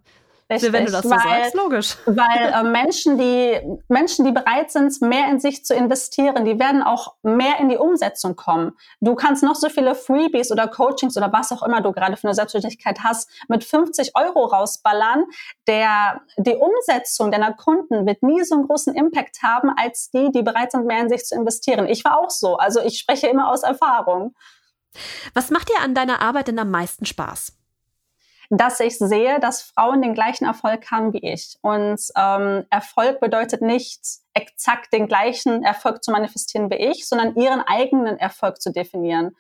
Richtig, 0.49 0.73
wenn 0.73 0.87
du 0.87 0.93
das 0.93 1.05
weil, 1.11 1.19
so 1.19 1.29
sagst, 1.29 1.55
logisch. 1.55 1.97
Weil 2.07 2.53
äh, 2.55 2.63
Menschen, 2.63 3.19
die 3.19 3.61
Menschen, 3.89 4.25
die 4.25 4.31
bereit 4.31 4.71
sind, 4.71 5.01
mehr 5.03 5.29
in 5.29 5.41
sich 5.41 5.65
zu 5.65 5.75
investieren, 5.75 6.45
die 6.45 6.61
werden 6.61 6.85
auch 6.85 7.17
mehr 7.23 7.59
in 7.59 7.69
die 7.69 7.77
Umsetzung 7.77 8.37
kommen. 8.37 8.73
Du 9.01 9.17
kannst 9.17 9.43
noch 9.43 9.57
so 9.57 9.69
viele 9.69 9.97
Freebies 9.97 10.53
oder 10.53 10.69
Coachings 10.69 11.17
oder 11.17 11.33
was 11.33 11.51
auch 11.51 11.65
immer 11.65 11.81
du 11.81 11.91
gerade 11.91 12.17
für 12.17 12.29
eine 12.29 12.35
Selbstständigkeit 12.35 13.01
hast, 13.03 13.29
mit 13.49 13.65
50 13.65 14.13
Euro 14.15 14.45
rausballern. 14.45 15.25
Der 15.67 16.21
die 16.39 16.55
Umsetzung 16.55 17.33
deiner 17.33 17.53
Kunden 17.53 18.07
wird 18.07 18.23
nie 18.23 18.45
so 18.45 18.55
einen 18.55 18.69
großen 18.69 18.95
Impact 18.95 19.43
haben 19.43 19.71
als 19.77 20.11
die, 20.11 20.31
die 20.31 20.43
bereit 20.43 20.71
sind, 20.71 20.87
mehr 20.87 21.01
in 21.01 21.09
sich 21.09 21.25
zu 21.25 21.35
investieren. 21.35 21.89
Ich 21.89 22.05
war 22.05 22.21
auch 22.21 22.31
so. 22.31 22.57
Also 22.57 22.81
ich 22.81 22.99
spreche 22.99 23.27
immer 23.27 23.51
aus 23.51 23.65
Erfahrung. 23.65 24.35
Was 25.35 25.51
macht 25.51 25.69
dir 25.69 25.81
an 25.83 25.95
deiner 25.95 26.23
Arbeit 26.23 26.47
denn 26.47 26.59
am 26.61 26.71
meisten 26.71 27.05
Spaß? 27.05 27.53
Dass 28.51 28.81
ich 28.81 28.99
sehe, 28.99 29.41
dass 29.41 29.63
Frauen 29.63 30.03
den 30.03 30.15
gleichen 30.15 30.45
Erfolg 30.45 30.91
haben 30.91 31.13
wie 31.13 31.33
ich. 31.33 31.57
Und 31.63 32.01
ähm, 32.17 32.65
Erfolg 32.71 33.21
bedeutet 33.21 33.63
nicht 33.63 34.01
exakt 34.35 34.93
den 34.93 35.09
gleichen 35.09 35.63
Erfolg 35.63 36.05
zu 36.05 36.11
manifestieren 36.11 36.71
wie 36.71 36.77
ich, 36.77 37.09
sondern 37.09 37.35
ihren 37.37 37.61
eigenen 37.61 38.19
Erfolg 38.19 38.61
zu 38.61 38.73
definieren. 38.73 39.35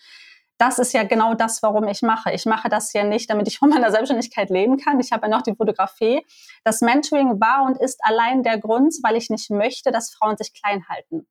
Das 0.58 0.78
ist 0.78 0.94
ja 0.94 1.02
genau 1.02 1.34
das, 1.34 1.62
warum 1.62 1.86
ich 1.86 2.00
mache. 2.00 2.32
Ich 2.32 2.46
mache 2.46 2.70
das 2.70 2.92
ja 2.94 3.04
nicht, 3.04 3.28
damit 3.28 3.46
ich 3.46 3.58
von 3.58 3.68
meiner 3.68 3.90
Selbstständigkeit 3.90 4.48
leben 4.48 4.78
kann. 4.78 4.98
Ich 5.00 5.12
habe 5.12 5.26
ja 5.26 5.36
noch 5.36 5.42
die 5.42 5.54
Fotografie. 5.54 6.24
Das 6.64 6.80
Mentoring 6.80 7.40
war 7.40 7.64
und 7.66 7.78
ist 7.78 8.00
allein 8.02 8.42
der 8.42 8.58
Grund, 8.58 8.94
weil 9.02 9.16
ich 9.16 9.28
nicht 9.28 9.50
möchte, 9.50 9.90
dass 9.90 10.14
Frauen 10.14 10.38
sich 10.38 10.54
klein 10.54 10.88
halten. 10.88 11.26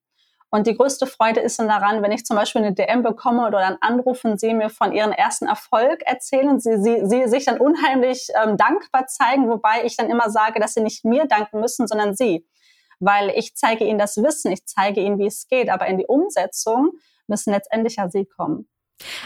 Und 0.56 0.68
die 0.68 0.78
größte 0.78 1.06
Freude 1.06 1.42
ist 1.42 1.60
dann 1.60 1.68
daran, 1.68 2.02
wenn 2.02 2.14
ich 2.14 2.26
zum 2.26 2.38
Beispiel 2.38 2.62
eine 2.62 2.74
DM 2.74 3.04
bekomme 3.04 3.46
oder 3.46 3.58
einen 3.58 3.78
Anruf 3.82 4.24
und 4.24 4.40
sie 4.40 4.54
mir 4.54 4.70
von 4.70 4.94
ihrem 4.94 5.12
ersten 5.12 5.48
Erfolg 5.48 6.02
erzählen, 6.06 6.62
sie, 6.62 6.82
sie, 6.82 7.02
sie 7.04 7.28
sich 7.28 7.44
dann 7.44 7.60
unheimlich 7.60 8.30
ähm, 8.42 8.56
dankbar 8.56 9.06
zeigen, 9.08 9.50
wobei 9.50 9.84
ich 9.84 9.98
dann 9.98 10.10
immer 10.10 10.30
sage, 10.30 10.62
dass 10.62 10.74
sie 10.74 10.80
nicht 10.80 11.04
mir 11.04 11.26
danken 11.26 11.60
müssen, 11.60 11.90
sondern 11.90 12.16
sie. 12.16 12.48
Weil 13.02 13.32
ich 13.36 13.54
zeige 13.58 13.84
ihnen 13.84 14.00
das 14.00 14.16
Wissen, 14.16 14.50
ich 14.50 14.66
zeige 14.66 15.02
ihnen, 15.02 15.20
wie 15.20 15.26
es 15.28 15.46
geht, 15.50 15.70
aber 15.70 15.88
in 15.88 15.98
die 15.98 16.06
Umsetzung 16.06 16.92
müssen 17.28 17.52
letztendlich 17.52 17.98
ja 17.98 18.10
sie 18.10 18.24
kommen. 18.24 18.70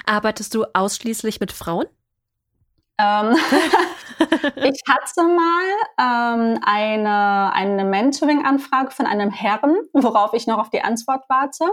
Arbeitest 0.08 0.56
du 0.56 0.66
ausschließlich 0.74 1.40
mit 1.40 1.52
Frauen? 1.52 1.86
Ich 4.56 4.82
hatte 4.88 5.24
mal 5.24 5.70
ähm, 5.98 6.60
eine, 6.64 7.54
eine 7.54 7.86
Mentoring-Anfrage 7.86 8.92
von 8.92 9.06
einem 9.06 9.32
Herren, 9.32 9.78
worauf 9.94 10.34
ich 10.34 10.48
noch 10.48 10.60
auf 10.60 10.70
die 10.70 10.82
Antwort 10.82 11.24
warte. 11.30 11.66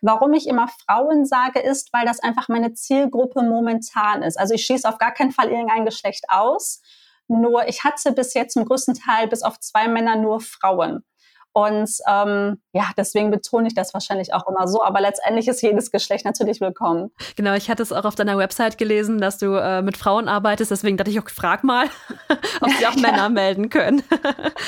Warum 0.00 0.32
ich 0.32 0.48
immer 0.48 0.68
Frauen 0.84 1.24
sage, 1.24 1.60
ist, 1.60 1.92
weil 1.92 2.04
das 2.04 2.20
einfach 2.20 2.48
meine 2.48 2.74
Zielgruppe 2.74 3.42
momentan 3.42 4.22
ist. 4.22 4.38
Also 4.38 4.54
ich 4.54 4.64
schließe 4.66 4.88
auf 4.88 4.98
gar 4.98 5.12
keinen 5.12 5.32
Fall 5.32 5.48
irgendein 5.48 5.84
Geschlecht 5.84 6.24
aus. 6.28 6.82
Nur 7.28 7.68
ich 7.68 7.84
hatte 7.84 8.12
bis 8.12 8.34
jetzt 8.34 8.54
zum 8.54 8.64
größten 8.64 8.94
Teil 8.94 9.28
bis 9.28 9.42
auf 9.42 9.58
zwei 9.60 9.88
Männer 9.88 10.16
nur 10.16 10.40
Frauen. 10.40 11.04
Und 11.52 11.90
ähm, 12.08 12.62
ja, 12.72 12.90
deswegen 12.96 13.30
betone 13.30 13.68
ich 13.68 13.74
das 13.74 13.92
wahrscheinlich 13.92 14.32
auch 14.32 14.46
immer 14.48 14.66
so. 14.66 14.82
Aber 14.82 15.00
letztendlich 15.00 15.48
ist 15.48 15.60
jedes 15.62 15.90
Geschlecht 15.90 16.24
natürlich 16.24 16.60
willkommen. 16.60 17.10
Genau, 17.36 17.54
ich 17.54 17.68
hatte 17.68 17.82
es 17.82 17.92
auch 17.92 18.04
auf 18.04 18.14
deiner 18.14 18.38
Website 18.38 18.78
gelesen, 18.78 19.20
dass 19.20 19.38
du 19.38 19.54
äh, 19.54 19.82
mit 19.82 19.96
Frauen 19.98 20.28
arbeitest. 20.28 20.70
Deswegen 20.70 20.96
dachte 20.96 21.10
ich 21.10 21.20
auch, 21.20 21.28
frag 21.28 21.62
mal, 21.62 21.88
ob 22.60 22.70
sie 22.70 22.86
auch 22.86 22.96
Männer 22.96 23.28
melden 23.28 23.68
können. 23.68 24.02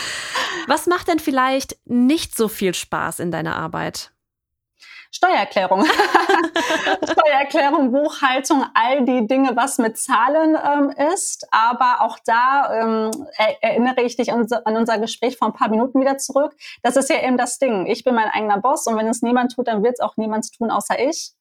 Was 0.66 0.86
macht 0.86 1.08
denn 1.08 1.18
vielleicht 1.18 1.76
nicht 1.86 2.36
so 2.36 2.48
viel 2.48 2.74
Spaß 2.74 3.18
in 3.20 3.30
deiner 3.30 3.56
Arbeit? 3.56 4.10
Steuererklärung. 5.10 5.86
Steuererklärung, 7.34 7.90
Buchhaltung, 7.90 8.64
all 8.74 9.04
die 9.04 9.26
Dinge, 9.26 9.56
was 9.56 9.78
mit 9.78 9.98
Zahlen 9.98 10.56
ähm, 10.56 10.90
ist. 11.12 11.46
Aber 11.50 12.02
auch 12.02 12.18
da 12.24 12.70
ähm, 12.80 13.26
erinnere 13.60 14.02
ich 14.02 14.16
dich 14.16 14.32
an, 14.32 14.46
an, 14.64 14.76
unser 14.76 14.98
Gespräch 14.98 15.36
vor 15.36 15.48
ein 15.48 15.54
paar 15.54 15.68
Minuten 15.68 16.00
wieder 16.00 16.16
zurück. 16.16 16.54
Das 16.82 16.96
ist 16.96 17.10
ja 17.10 17.20
eben 17.22 17.36
das 17.36 17.58
Ding. 17.58 17.86
Ich 17.86 18.04
bin 18.04 18.14
mein 18.14 18.28
eigener 18.28 18.60
Boss 18.60 18.86
und 18.86 18.96
wenn 18.96 19.08
es 19.08 19.22
niemand 19.22 19.52
tut, 19.52 19.66
dann 19.66 19.82
wird 19.82 19.94
es 19.94 20.00
auch 20.00 20.16
niemand 20.16 20.52
tun, 20.56 20.70
außer 20.70 20.98
ich. 21.00 21.32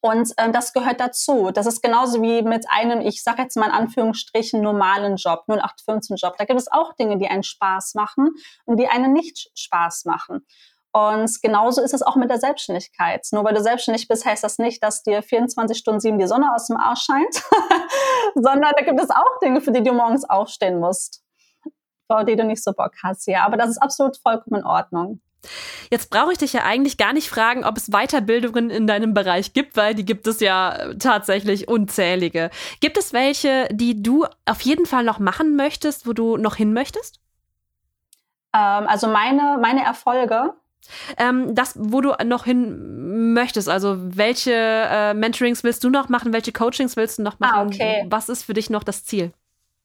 Und 0.00 0.34
ähm, 0.36 0.52
das 0.52 0.72
gehört 0.72 1.00
dazu. 1.00 1.50
Das 1.50 1.66
ist 1.66 1.82
genauso 1.82 2.22
wie 2.22 2.42
mit 2.42 2.66
einem, 2.70 3.00
ich 3.00 3.22
sage 3.22 3.42
jetzt 3.42 3.56
mal 3.56 3.66
in 3.66 3.72
Anführungsstrichen, 3.72 4.60
normalen 4.60 5.16
Job, 5.16 5.44
0815-Job. 5.48 6.36
Da 6.36 6.44
gibt 6.44 6.60
es 6.60 6.70
auch 6.70 6.94
Dinge, 6.94 7.18
die 7.18 7.26
einen 7.26 7.42
Spaß 7.42 7.94
machen 7.94 8.30
und 8.66 8.78
die 8.78 8.86
einen 8.86 9.12
nicht 9.12 9.50
Spaß 9.54 10.04
machen. 10.04 10.46
Und 10.96 11.42
genauso 11.42 11.82
ist 11.82 11.92
es 11.92 12.02
auch 12.02 12.14
mit 12.14 12.30
der 12.30 12.38
Selbstständigkeit. 12.38 13.26
Nur 13.32 13.42
weil 13.42 13.52
du 13.52 13.60
selbstständig 13.60 14.06
bist, 14.06 14.24
heißt 14.24 14.44
das 14.44 14.58
nicht, 14.58 14.80
dass 14.80 15.02
dir 15.02 15.22
24 15.22 15.76
Stunden 15.76 15.98
sieben 15.98 16.20
die 16.20 16.28
Sonne 16.28 16.54
aus 16.54 16.68
dem 16.68 16.76
Arsch 16.76 17.02
scheint, 17.02 17.34
sondern 18.36 18.72
da 18.76 18.84
gibt 18.84 19.00
es 19.00 19.10
auch 19.10 19.40
Dinge, 19.42 19.60
für 19.60 19.72
die 19.72 19.82
du 19.82 19.92
morgens 19.92 20.22
aufstehen 20.22 20.78
musst, 20.78 21.24
vor 22.06 22.22
die 22.22 22.36
du 22.36 22.44
nicht 22.44 22.62
so 22.62 22.72
Bock 22.72 22.92
hast. 23.02 23.26
Ja, 23.26 23.44
aber 23.44 23.56
das 23.56 23.70
ist 23.70 23.78
absolut 23.78 24.18
vollkommen 24.18 24.60
in 24.60 24.64
Ordnung. 24.64 25.20
Jetzt 25.90 26.10
brauche 26.10 26.30
ich 26.30 26.38
dich 26.38 26.52
ja 26.52 26.62
eigentlich 26.62 26.96
gar 26.96 27.12
nicht 27.12 27.28
fragen, 27.28 27.64
ob 27.64 27.76
es 27.76 27.90
Weiterbildungen 27.90 28.70
in 28.70 28.86
deinem 28.86 29.14
Bereich 29.14 29.52
gibt, 29.52 29.76
weil 29.76 29.96
die 29.96 30.04
gibt 30.04 30.28
es 30.28 30.38
ja 30.38 30.94
tatsächlich 31.00 31.66
unzählige. 31.66 32.50
Gibt 32.78 32.98
es 32.98 33.12
welche, 33.12 33.66
die 33.72 34.00
du 34.00 34.26
auf 34.46 34.60
jeden 34.60 34.86
Fall 34.86 35.02
noch 35.02 35.18
machen 35.18 35.56
möchtest, 35.56 36.06
wo 36.06 36.12
du 36.12 36.36
noch 36.36 36.54
hin 36.54 36.72
möchtest? 36.72 37.18
Ähm, 38.54 38.86
also 38.86 39.08
meine, 39.08 39.58
meine 39.60 39.84
Erfolge 39.84 40.54
ähm, 41.16 41.54
das, 41.54 41.74
wo 41.76 42.00
du 42.00 42.12
noch 42.24 42.44
hin 42.44 43.32
möchtest, 43.32 43.68
also 43.68 43.96
welche 43.98 44.52
äh, 44.52 45.14
Mentorings 45.14 45.64
willst 45.64 45.84
du 45.84 45.90
noch 45.90 46.08
machen, 46.08 46.32
welche 46.32 46.52
Coachings 46.52 46.96
willst 46.96 47.18
du 47.18 47.22
noch 47.22 47.38
machen? 47.38 47.54
Ah, 47.54 47.66
okay. 47.66 48.06
Was 48.08 48.28
ist 48.28 48.44
für 48.44 48.54
dich 48.54 48.70
noch 48.70 48.84
das 48.84 49.04
Ziel? 49.04 49.32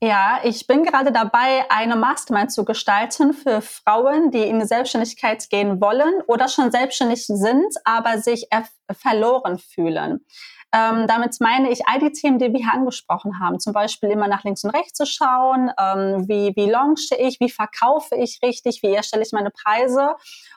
Ja, 0.02 0.40
ich 0.44 0.66
bin 0.66 0.84
gerade 0.84 1.12
dabei, 1.12 1.70
eine 1.70 1.98
Mastermind 1.98 2.54
zu 2.54 2.64
gestalten 2.64 3.34
für 3.34 3.62
Frauen, 3.62 4.32
die 4.32 4.44
in 4.44 4.60
die 4.60 4.66
Selbstständigkeit 4.66 5.50
gehen 5.50 5.82
wollen 5.82 6.22
oder 6.28 6.48
schon 6.48 6.72
selbstständig 6.72 7.26
sind, 7.28 7.76
aber 7.84 8.20
sich 8.20 8.48
verloren 8.94 9.60
fühlen. 9.60 10.26
Ähm, 10.72 11.08
damit 11.08 11.36
meine 11.40 11.72
ich 11.72 11.88
all 11.88 12.00
die 12.00 12.12
Themen, 12.12 12.38
die 12.38 12.54
wir 12.54 12.60
hier 12.60 12.74
angesprochen 12.74 13.40
haben. 13.40 13.60
Zum 13.60 13.74
Beispiel 13.74 14.10
immer 14.10 14.28
nach 14.28 14.44
links 14.44 14.64
und 14.64 14.70
rechts 14.70 14.94
zu 14.94 15.06
schauen. 15.08 15.72
Ähm, 15.80 16.28
wie, 16.28 16.54
wie 16.56 16.70
launche 16.70 17.16
ich? 17.16 17.40
Wie 17.40 17.50
verkaufe 17.50 18.16
ich 18.16 18.40
richtig? 18.44 18.84
Wie 18.84 18.94
erstelle 18.94 19.24
ich 19.24 19.32
meine 19.32 19.50
Preise? 19.50 20.16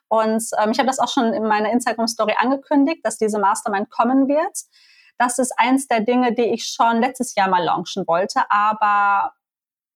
Und 0.08 0.44
ähm, 0.62 0.72
ich 0.72 0.78
habe 0.78 0.86
das 0.86 0.98
auch 0.98 1.08
schon 1.08 1.32
in 1.32 1.44
meiner 1.44 1.70
Instagram-Story 1.70 2.34
angekündigt, 2.36 3.00
dass 3.04 3.16
diese 3.16 3.38
Mastermind 3.38 3.88
kommen 3.90 4.28
wird. 4.28 4.58
Das 5.16 5.38
ist 5.38 5.52
eins 5.56 5.88
der 5.88 6.00
Dinge, 6.00 6.34
die 6.34 6.42
ich 6.42 6.66
schon 6.66 7.00
letztes 7.00 7.34
Jahr 7.34 7.48
mal 7.48 7.62
launchen 7.62 8.06
wollte, 8.06 8.42
aber 8.50 9.32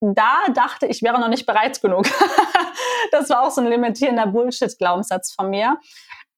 da 0.01 0.45
dachte 0.53 0.87
ich, 0.87 1.03
wäre 1.03 1.19
noch 1.19 1.29
nicht 1.29 1.47
bereit 1.47 1.81
genug. 1.81 2.07
das 3.13 3.29
war 3.31 3.43
auch 3.43 3.51
so 3.51 3.61
ein 3.61 3.67
limitierender 3.67 4.27
Bullshit-Glaubenssatz 4.27 5.33
von 5.33 5.51
mir. 5.51 5.79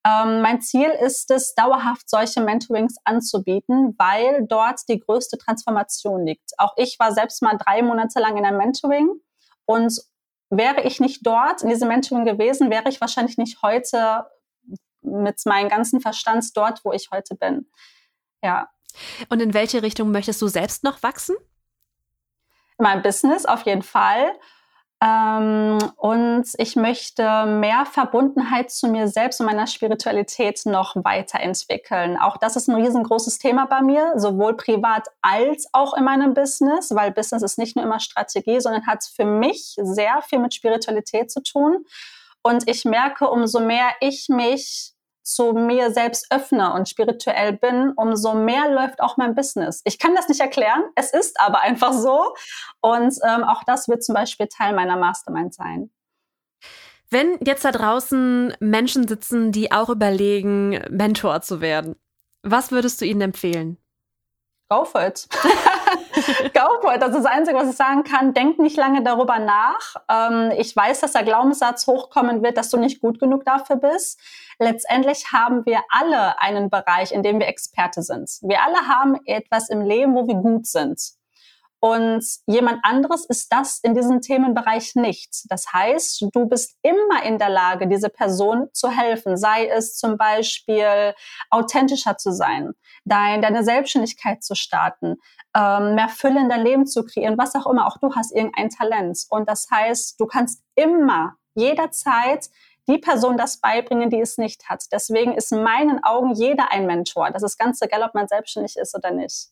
Ähm, 0.05 0.41
mein 0.41 0.61
Ziel 0.61 0.87
ist 0.87 1.29
es, 1.29 1.53
dauerhaft 1.55 2.09
solche 2.09 2.41
Mentorings 2.41 2.95
anzubieten, 3.03 3.95
weil 3.97 4.45
dort 4.47 4.81
die 4.87 4.99
größte 4.99 5.37
Transformation 5.37 6.25
liegt. 6.25 6.51
Auch 6.57 6.73
ich 6.77 6.97
war 6.99 7.13
selbst 7.13 7.41
mal 7.41 7.57
drei 7.57 7.81
Monate 7.81 8.19
lang 8.19 8.37
in 8.37 8.45
einem 8.45 8.57
Mentoring 8.57 9.09
und 9.65 9.99
wäre 10.49 10.81
ich 10.83 10.99
nicht 10.99 11.25
dort 11.25 11.61
in 11.61 11.69
diesem 11.69 11.89
Mentoring 11.89 12.25
gewesen, 12.25 12.69
wäre 12.69 12.89
ich 12.89 13.01
wahrscheinlich 13.01 13.37
nicht 13.37 13.61
heute 13.61 14.25
mit 15.01 15.45
meinem 15.45 15.69
ganzen 15.69 16.01
Verstand 16.01 16.45
dort, 16.55 16.83
wo 16.83 16.91
ich 16.93 17.09
heute 17.11 17.35
bin. 17.35 17.69
Ja. 18.41 18.69
Und 19.29 19.41
in 19.41 19.53
welche 19.53 19.83
Richtung 19.83 20.11
möchtest 20.11 20.41
du 20.41 20.47
selbst 20.47 20.83
noch 20.83 21.03
wachsen? 21.03 21.35
Mein 22.77 23.01
Business 23.01 23.45
auf 23.45 23.65
jeden 23.65 23.81
Fall. 23.81 24.31
Ähm, 25.01 25.77
und 25.95 26.45
ich 26.57 26.75
möchte 26.75 27.45
mehr 27.45 27.85
Verbundenheit 27.85 28.69
zu 28.69 28.89
mir 28.89 29.07
selbst 29.07 29.39
und 29.39 29.45
meiner 29.45 29.65
Spiritualität 29.65 30.65
noch 30.65 30.95
weiterentwickeln. 30.97 32.17
Auch 32.17 32.35
das 32.35 32.57
ist 32.57 32.67
ein 32.67 32.75
riesengroßes 32.75 33.37
Thema 33.39 33.65
bei 33.65 33.81
mir, 33.81 34.13
sowohl 34.17 34.57
privat 34.57 35.07
als 35.21 35.69
auch 35.71 35.93
in 35.93 36.03
meinem 36.03 36.33
Business, 36.33 36.93
weil 36.93 37.11
Business 37.11 37.43
ist 37.43 37.57
nicht 37.57 37.77
nur 37.77 37.85
immer 37.85 38.01
Strategie, 38.01 38.59
sondern 38.59 38.87
hat 38.87 39.05
für 39.05 39.25
mich 39.25 39.75
sehr 39.81 40.21
viel 40.21 40.39
mit 40.39 40.53
Spiritualität 40.53 41.31
zu 41.31 41.41
tun. 41.43 41.85
Und 42.41 42.67
ich 42.69 42.83
merke, 42.83 43.29
umso 43.29 43.61
mehr 43.61 43.89
ich 44.01 44.27
mich 44.27 44.93
zu 45.33 45.53
mir 45.53 45.91
selbst 45.91 46.27
öffne 46.31 46.73
und 46.73 46.89
spirituell 46.89 47.53
bin, 47.53 47.93
umso 47.95 48.33
mehr 48.33 48.69
läuft 48.69 49.01
auch 49.01 49.17
mein 49.17 49.35
Business. 49.35 49.81
Ich 49.85 49.99
kann 49.99 50.15
das 50.15 50.27
nicht 50.27 50.41
erklären, 50.41 50.83
es 50.95 51.13
ist 51.13 51.39
aber 51.39 51.61
einfach 51.61 51.93
so. 51.93 52.33
Und 52.81 53.13
ähm, 53.27 53.43
auch 53.43 53.63
das 53.65 53.87
wird 53.87 54.03
zum 54.03 54.15
Beispiel 54.15 54.47
Teil 54.47 54.73
meiner 54.73 54.97
Mastermind 54.97 55.53
sein. 55.53 55.91
Wenn 57.09 57.37
jetzt 57.43 57.65
da 57.65 57.71
draußen 57.71 58.55
Menschen 58.59 59.07
sitzen, 59.07 59.51
die 59.51 59.71
auch 59.71 59.89
überlegen, 59.89 60.79
Mentor 60.89 61.41
zu 61.41 61.59
werden, 61.61 61.95
was 62.43 62.71
würdest 62.71 63.01
du 63.01 63.05
ihnen 63.05 63.21
empfehlen? 63.21 63.77
Go 64.69 64.85
for 64.85 65.05
it. 65.05 65.27
It. 66.93 67.01
Das 67.01 67.09
ist 67.09 67.23
das 67.23 67.25
Einzige, 67.25 67.57
was 67.57 67.69
ich 67.69 67.75
sagen 67.75 68.03
kann. 68.03 68.33
Denk 68.33 68.59
nicht 68.59 68.77
lange 68.77 69.03
darüber 69.03 69.39
nach. 69.39 69.95
Ähm, 70.09 70.51
ich 70.57 70.75
weiß, 70.75 71.01
dass 71.01 71.13
der 71.13 71.23
Glaubenssatz 71.23 71.87
hochkommen 71.87 72.43
wird, 72.43 72.57
dass 72.57 72.69
du 72.69 72.77
nicht 72.77 73.01
gut 73.01 73.19
genug 73.19 73.45
dafür 73.45 73.77
bist. 73.77 74.19
Letztendlich 74.59 75.31
haben 75.31 75.65
wir 75.65 75.81
alle 75.89 76.39
einen 76.41 76.69
Bereich, 76.69 77.11
in 77.11 77.23
dem 77.23 77.39
wir 77.39 77.47
Experte 77.47 78.01
sind. 78.01 78.29
Wir 78.41 78.61
alle 78.63 78.87
haben 78.87 79.17
etwas 79.25 79.69
im 79.69 79.81
Leben, 79.81 80.15
wo 80.15 80.27
wir 80.27 80.35
gut 80.35 80.67
sind. 80.67 80.99
Und 81.81 82.25
jemand 82.45 82.79
anderes 82.83 83.25
ist 83.25 83.53
das 83.53 83.79
in 83.79 83.93
diesem 83.93 84.19
Themenbereich 84.19 84.95
nicht. 84.95 85.45
Das 85.49 85.71
heißt, 85.71 86.25
du 86.33 86.45
bist 86.45 86.77
immer 86.81 87.23
in 87.23 87.37
der 87.37 87.49
Lage, 87.49 87.87
diese 87.87 88.09
Person 88.09 88.67
zu 88.73 88.89
helfen, 88.89 89.37
sei 89.37 89.67
es 89.67 89.95
zum 89.95 90.17
Beispiel 90.17 91.13
authentischer 91.49 92.17
zu 92.17 92.31
sein, 92.31 92.73
dein, 93.05 93.41
deine 93.41 93.63
Selbstständigkeit 93.63 94.43
zu 94.43 94.55
starten, 94.55 95.15
ähm, 95.55 95.95
mehr 95.95 96.09
Fülle 96.09 96.41
in 96.41 96.49
dein 96.49 96.65
Leben 96.65 96.85
zu 96.85 97.05
kreieren, 97.05 97.37
was 97.37 97.55
auch 97.55 97.65
immer. 97.65 97.87
Auch 97.87 97.97
du 97.97 98.13
hast 98.13 98.35
irgendein 98.35 98.69
Talent. 98.69 99.25
Und 99.29 99.47
das 99.47 99.67
heißt, 99.71 100.19
du 100.19 100.25
kannst 100.25 100.61
immer, 100.75 101.35
jederzeit 101.55 102.49
die 102.89 102.97
Person 102.97 103.37
das 103.37 103.57
beibringen, 103.57 104.09
die 104.09 104.19
es 104.19 104.37
nicht 104.37 104.67
hat. 104.67 104.83
Deswegen 104.91 105.33
ist 105.33 105.51
in 105.51 105.63
meinen 105.63 106.03
Augen 106.03 106.33
jeder 106.33 106.71
ein 106.71 106.87
Mentor. 106.87 107.29
Das 107.31 107.43
ist 107.43 107.57
ganz 107.57 107.81
egal, 107.81 108.03
ob 108.03 108.15
man 108.15 108.27
selbstständig 108.27 108.77
ist 108.77 108.95
oder 108.95 109.11
nicht. 109.11 109.49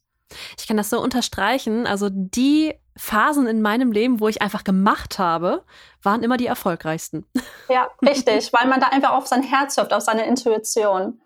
Ich 0.58 0.68
kann 0.68 0.78
das 0.78 0.90
so 0.90 1.02
unterstreichen. 1.02 1.88
Also 1.88 2.10
die 2.12 2.74
Phasen 2.96 3.48
in 3.48 3.62
meinem 3.62 3.92
Leben, 3.92 4.20
wo 4.20 4.28
ich 4.28 4.42
einfach 4.42 4.64
gemacht 4.64 5.20
habe, 5.20 5.64
waren 6.02 6.24
immer 6.24 6.38
die 6.38 6.48
erfolgreichsten. 6.48 7.26
Ja, 7.70 7.88
richtig, 8.02 8.52
weil 8.54 8.68
man 8.68 8.80
da 8.80 8.88
einfach 8.88 9.12
auf 9.12 9.28
sein 9.28 9.44
Herz 9.44 9.78
hört, 9.78 9.94
auf 9.94 10.04
seine 10.04 10.26
Intuition. 10.26 11.22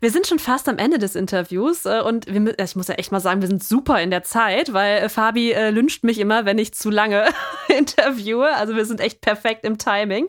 Wir 0.00 0.10
sind 0.10 0.26
schon 0.26 0.38
fast 0.38 0.68
am 0.68 0.78
Ende 0.78 0.98
des 0.98 1.14
Interviews 1.14 1.86
äh, 1.86 2.00
und 2.00 2.26
wir, 2.26 2.58
ich 2.58 2.76
muss 2.76 2.88
ja 2.88 2.94
echt 2.96 3.12
mal 3.12 3.20
sagen, 3.20 3.40
wir 3.40 3.48
sind 3.48 3.64
super 3.64 4.00
in 4.00 4.10
der 4.10 4.22
Zeit, 4.22 4.72
weil 4.72 4.98
äh, 4.98 5.08
Fabi 5.08 5.52
äh, 5.52 5.70
lünscht 5.70 6.04
mich 6.04 6.18
immer, 6.18 6.44
wenn 6.44 6.58
ich 6.58 6.74
zu 6.74 6.90
lange 6.90 7.26
interviewe. 7.68 8.54
Also 8.54 8.76
wir 8.76 8.84
sind 8.84 9.00
echt 9.00 9.20
perfekt 9.20 9.64
im 9.64 9.78
Timing. 9.78 10.26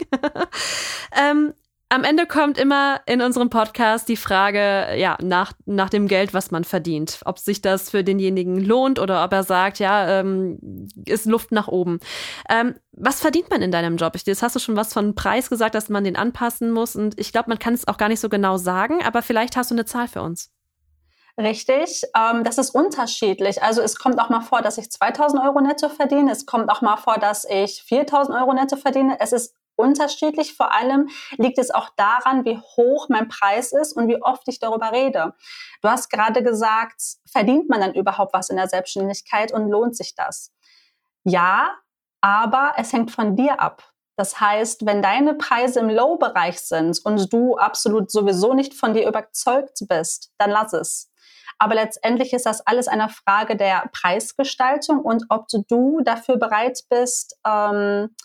ähm, 1.12 1.54
am 1.89 2.04
Ende 2.04 2.26
kommt 2.26 2.58
immer 2.58 3.00
in 3.06 3.21
unserem 3.21 3.50
Podcast 3.50 4.10
die 4.10 4.17
Frage, 4.17 4.95
ja, 4.97 5.17
nach, 5.21 5.54
nach 5.65 5.89
dem 5.89 6.08
Geld, 6.08 6.34
was 6.34 6.52
man 6.52 6.65
verdient. 6.65 7.21
Ob 7.26 7.39
sich 7.39 7.62
das 7.62 7.89
für 7.89 8.04
denjenigen 8.04 8.60
lohnt 8.60 9.00
oder 9.00 9.23
ob 9.23 9.32
er 9.32 9.43
sagt, 9.43 9.80
ja, 9.80 10.19
ähm, 10.19 10.89
ist 11.06 11.26
Luft 11.26 11.52
nach 11.54 11.69
oben. 11.69 12.00
Ähm, 12.50 12.76
was 12.91 13.21
verdient 13.21 13.50
man 13.50 13.62
in 13.62 13.71
deinem 13.71 13.95
Job? 13.95 14.17
Jetzt 14.17 14.43
hast 14.43 14.56
du 14.56 14.60
schon 14.60 14.76
was 14.76 14.91
von 14.91 15.15
Preis 15.15 15.50
gesagt, 15.50 15.76
dass 15.76 15.88
man 15.88 16.04
den 16.04 16.17
anpassen 16.17 16.71
muss. 16.71 16.95
Und 16.95 17.17
ich 17.19 17.32
glaube, 17.32 17.50
man 17.50 17.60
kann 17.60 17.73
es 17.73 17.88
auch 17.88 17.97
gar 17.97 18.10
nicht 18.10 18.19
so 18.19 18.28
genau 18.28 18.58
sagen, 18.58 19.02
aber 19.06 19.21
vielleicht 19.21 19.56
hast 19.56 19.71
du 19.71 19.76
eine 19.76 19.86
Zahl 19.86 20.10
für 20.10 20.21
uns. 20.21 20.52
Richtig, 21.39 22.04
ähm, 22.17 22.43
das 22.43 22.58
ist 22.58 22.71
unterschiedlich. 22.71 23.62
Also 23.62 23.82
es 23.82 23.97
kommt 23.97 24.19
auch 24.19 24.30
mal 24.30 24.41
vor, 24.41 24.62
dass 24.62 24.78
ich 24.78 24.89
2000 24.89 25.41
Euro 25.41 25.62
netto 25.62 25.88
verdiene. 25.88 26.32
Es 26.32 26.47
kommt 26.47 26.69
auch 26.69 26.82
mal 26.82 26.97
vor, 26.97 27.17
dass 27.17 27.45
ich 27.45 27.84
4000 27.84 28.36
Euro 28.36 28.54
netto 28.54 28.76
verdiene. 28.76 29.17
Es 29.19 29.32
ist 29.32 29.54
unterschiedlich. 29.78 30.56
Vor 30.56 30.74
allem 30.74 31.10
liegt 31.38 31.58
es 31.58 31.72
auch 31.72 31.90
daran, 31.96 32.46
wie 32.46 32.58
hoch 32.58 33.08
mein 33.10 33.28
Preis 33.28 33.72
ist 33.72 33.94
und 33.94 34.08
wie 34.08 34.22
oft 34.22 34.48
ich 34.48 34.60
darüber 34.60 34.92
rede. 34.92 35.34
Du 35.82 35.90
hast 35.90 36.10
gerade 36.10 36.44
gesagt, 36.44 37.02
verdient 37.32 37.70
man 37.70 37.82
dann 37.82 37.94
überhaupt 37.94 38.34
was 38.34 38.50
in 38.50 38.58
der 38.58 38.68
Selbstständigkeit 38.68 39.54
und 39.54 39.70
lohnt 39.70 39.96
sich 39.96 40.16
das? 40.16 40.54
Ja, 41.24 41.76
aber 42.22 42.74
es 42.78 42.92
hängt 42.94 43.12
von 43.12 43.36
dir 43.36 43.60
ab. 43.60 43.94
Das 44.18 44.40
heißt, 44.42 44.86
wenn 44.86 45.04
deine 45.04 45.36
Preise 45.36 45.80
im 45.80 45.90
Low-Bereich 45.90 46.60
sind 46.60 47.00
und 47.06 47.32
du 47.32 47.56
absolut 47.56 48.10
sowieso 48.10 48.56
nicht 48.56 48.74
von 48.74 48.94
dir 48.94 49.08
überzeugt 49.08 49.84
bist, 49.88 50.32
dann 50.40 50.50
lass 50.50 50.74
es. 50.74 51.12
Aber 51.60 51.76
letztendlich 51.76 52.34
ist 52.34 52.46
das 52.46 52.66
alles 52.66 52.88
eine 52.88 53.10
Frage 53.10 53.56
der 53.56 53.90
Preisgestaltung 53.92 55.00
und 55.00 55.26
ob 55.30 55.48
du 55.50 56.02
dafür 56.04 56.38
bereit 56.38 56.80
bist, 56.90 57.38
ähm, 57.46 58.16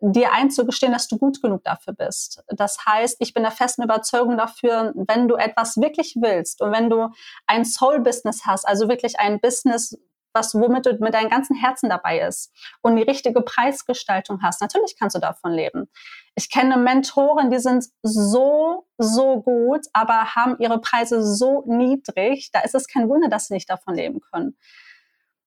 dir 0.00 0.32
einzugestehen, 0.32 0.92
dass 0.92 1.08
du 1.08 1.18
gut 1.18 1.40
genug 1.40 1.64
dafür 1.64 1.94
bist. 1.94 2.42
Das 2.48 2.84
heißt, 2.84 3.16
ich 3.20 3.32
bin 3.32 3.42
der 3.42 3.52
festen 3.52 3.82
Überzeugung 3.82 4.36
dafür, 4.36 4.92
wenn 4.94 5.28
du 5.28 5.36
etwas 5.36 5.76
wirklich 5.78 6.16
willst 6.20 6.60
und 6.60 6.72
wenn 6.72 6.90
du 6.90 7.08
ein 7.46 7.64
Soul-Business 7.64 8.42
hast, 8.44 8.66
also 8.66 8.88
wirklich 8.88 9.18
ein 9.18 9.40
Business, 9.40 9.98
was 10.34 10.54
womit 10.54 10.84
du 10.84 10.92
mit 11.00 11.14
deinem 11.14 11.30
ganzen 11.30 11.56
Herzen 11.56 11.88
dabei 11.88 12.20
ist 12.20 12.52
und 12.82 12.96
die 12.96 13.02
richtige 13.02 13.40
Preisgestaltung 13.40 14.42
hast, 14.42 14.60
natürlich 14.60 14.96
kannst 14.98 15.16
du 15.16 15.20
davon 15.20 15.52
leben. 15.52 15.90
Ich 16.34 16.50
kenne 16.50 16.76
Mentoren, 16.76 17.50
die 17.50 17.58
sind 17.58 17.86
so, 18.02 18.86
so 18.98 19.40
gut, 19.40 19.86
aber 19.94 20.34
haben 20.34 20.56
ihre 20.58 20.78
Preise 20.78 21.24
so 21.24 21.64
niedrig, 21.66 22.50
da 22.52 22.60
ist 22.60 22.74
es 22.74 22.86
kein 22.86 23.08
Wunder, 23.08 23.30
dass 23.30 23.46
sie 23.46 23.54
nicht 23.54 23.70
davon 23.70 23.94
leben 23.94 24.20
können. 24.20 24.58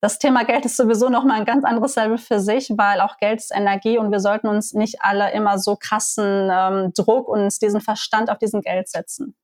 Das 0.02 0.18
Thema 0.18 0.46
Geld 0.46 0.66
ist 0.66 0.78
sowieso 0.78 1.10
nochmal 1.10 1.40
ein 1.40 1.46
ganz 1.46 1.66
anderes 1.66 1.96
Level 1.96 2.18
für 2.18 2.40
sich, 2.40 2.70
weil 2.78 3.02
auch 3.02 3.18
Geld 3.18 3.40
ist 3.40 3.52
Energie 3.54 3.98
und 3.98 4.12
wir 4.12 4.22
sollten 4.22 4.48
uns 4.48 4.74
nicht 4.74 5.02
alle 5.02 5.32
immer 5.34 5.60
so 5.60 5.76
krassen 5.76 6.50
ähm, 6.52 6.94
Druck 6.94 7.28
und 7.28 7.62
diesen 7.62 7.82
Verstand 7.82 8.30
auf 8.30 8.38
diesen 8.38 8.62
Geld 8.62 8.88
setzen. 8.88 9.36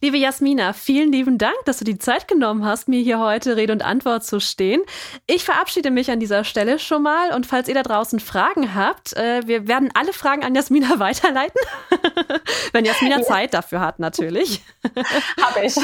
Liebe 0.00 0.16
Jasmina, 0.16 0.72
vielen 0.72 1.10
lieben 1.10 1.38
Dank, 1.38 1.56
dass 1.64 1.78
du 1.78 1.84
die 1.84 1.98
Zeit 1.98 2.28
genommen 2.28 2.64
hast, 2.64 2.86
mir 2.86 3.00
hier 3.00 3.18
heute 3.18 3.56
Rede 3.56 3.72
und 3.72 3.82
Antwort 3.82 4.24
zu 4.24 4.38
stehen. 4.38 4.80
Ich 5.26 5.44
verabschiede 5.44 5.90
mich 5.90 6.10
an 6.10 6.20
dieser 6.20 6.44
Stelle 6.44 6.78
schon 6.78 7.02
mal 7.02 7.34
und 7.34 7.46
falls 7.46 7.68
ihr 7.68 7.74
da 7.74 7.82
draußen 7.82 8.20
Fragen 8.20 8.76
habt, 8.76 9.16
äh, 9.16 9.42
wir 9.46 9.66
werden 9.66 9.90
alle 9.94 10.12
Fragen 10.12 10.44
an 10.44 10.54
Jasmina 10.54 10.98
weiterleiten. 10.98 11.60
Wenn 12.72 12.84
Jasmina 12.84 13.18
ja. 13.18 13.22
Zeit 13.22 13.54
dafür 13.54 13.80
hat, 13.80 13.98
natürlich. 13.98 14.62
Habe 15.42 15.66
ich. 15.66 15.76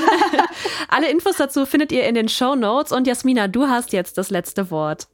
alle 0.89 1.11
Infos 1.11 1.37
dazu 1.37 1.67
findet 1.67 1.91
ihr 1.91 2.05
in 2.05 2.15
den 2.15 2.29
Show 2.29 2.55
Notes 2.55 2.93
und 2.93 3.07
Jasmina, 3.07 3.49
du 3.49 3.67
hast 3.67 3.93
jetzt 3.93 4.17
das 4.17 4.31
letzte 4.31 4.71
Wort. 4.71 5.09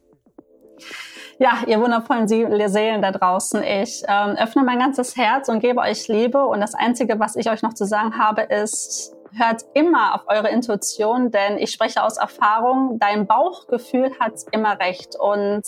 Ja, 1.41 1.63
ihr 1.65 1.81
wundervollen 1.81 2.27
Seelen 2.27 3.01
da 3.01 3.11
draußen, 3.11 3.63
ich 3.63 4.03
ähm, 4.07 4.35
öffne 4.37 4.63
mein 4.63 4.77
ganzes 4.77 5.17
Herz 5.17 5.49
und 5.49 5.59
gebe 5.59 5.79
euch 5.79 6.07
Liebe. 6.07 6.45
Und 6.45 6.61
das 6.61 6.75
Einzige, 6.75 7.19
was 7.19 7.35
ich 7.35 7.49
euch 7.49 7.63
noch 7.63 7.73
zu 7.73 7.87
sagen 7.87 8.15
habe, 8.19 8.43
ist, 8.43 9.15
hört 9.35 9.63
immer 9.73 10.13
auf 10.13 10.21
eure 10.27 10.49
Intuition, 10.49 11.31
denn 11.31 11.57
ich 11.57 11.71
spreche 11.71 12.03
aus 12.03 12.17
Erfahrung, 12.17 12.99
dein 12.99 13.25
Bauchgefühl 13.25 14.11
hat 14.19 14.33
immer 14.51 14.79
recht. 14.79 15.15
Und 15.15 15.63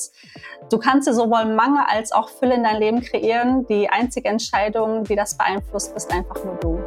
du 0.70 0.78
kannst 0.78 1.08
dir 1.08 1.16
sowohl 1.16 1.46
Mangel 1.46 1.84
als 1.88 2.12
auch 2.12 2.30
Fülle 2.30 2.54
in 2.54 2.62
dein 2.62 2.80
Leben 2.80 3.02
kreieren. 3.02 3.66
Die 3.66 3.90
einzige 3.90 4.30
Entscheidung, 4.30 5.06
die 5.06 5.16
das 5.16 5.36
beeinflusst, 5.36 5.96
bist 5.96 6.14
einfach 6.14 6.36
nur 6.46 6.56
du. 6.58 6.80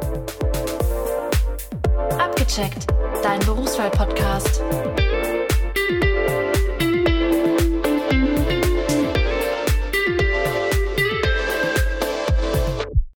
Abgecheckt, 2.17 2.87
dein 3.21 3.39
Berufswahl-Podcast. 3.39 4.63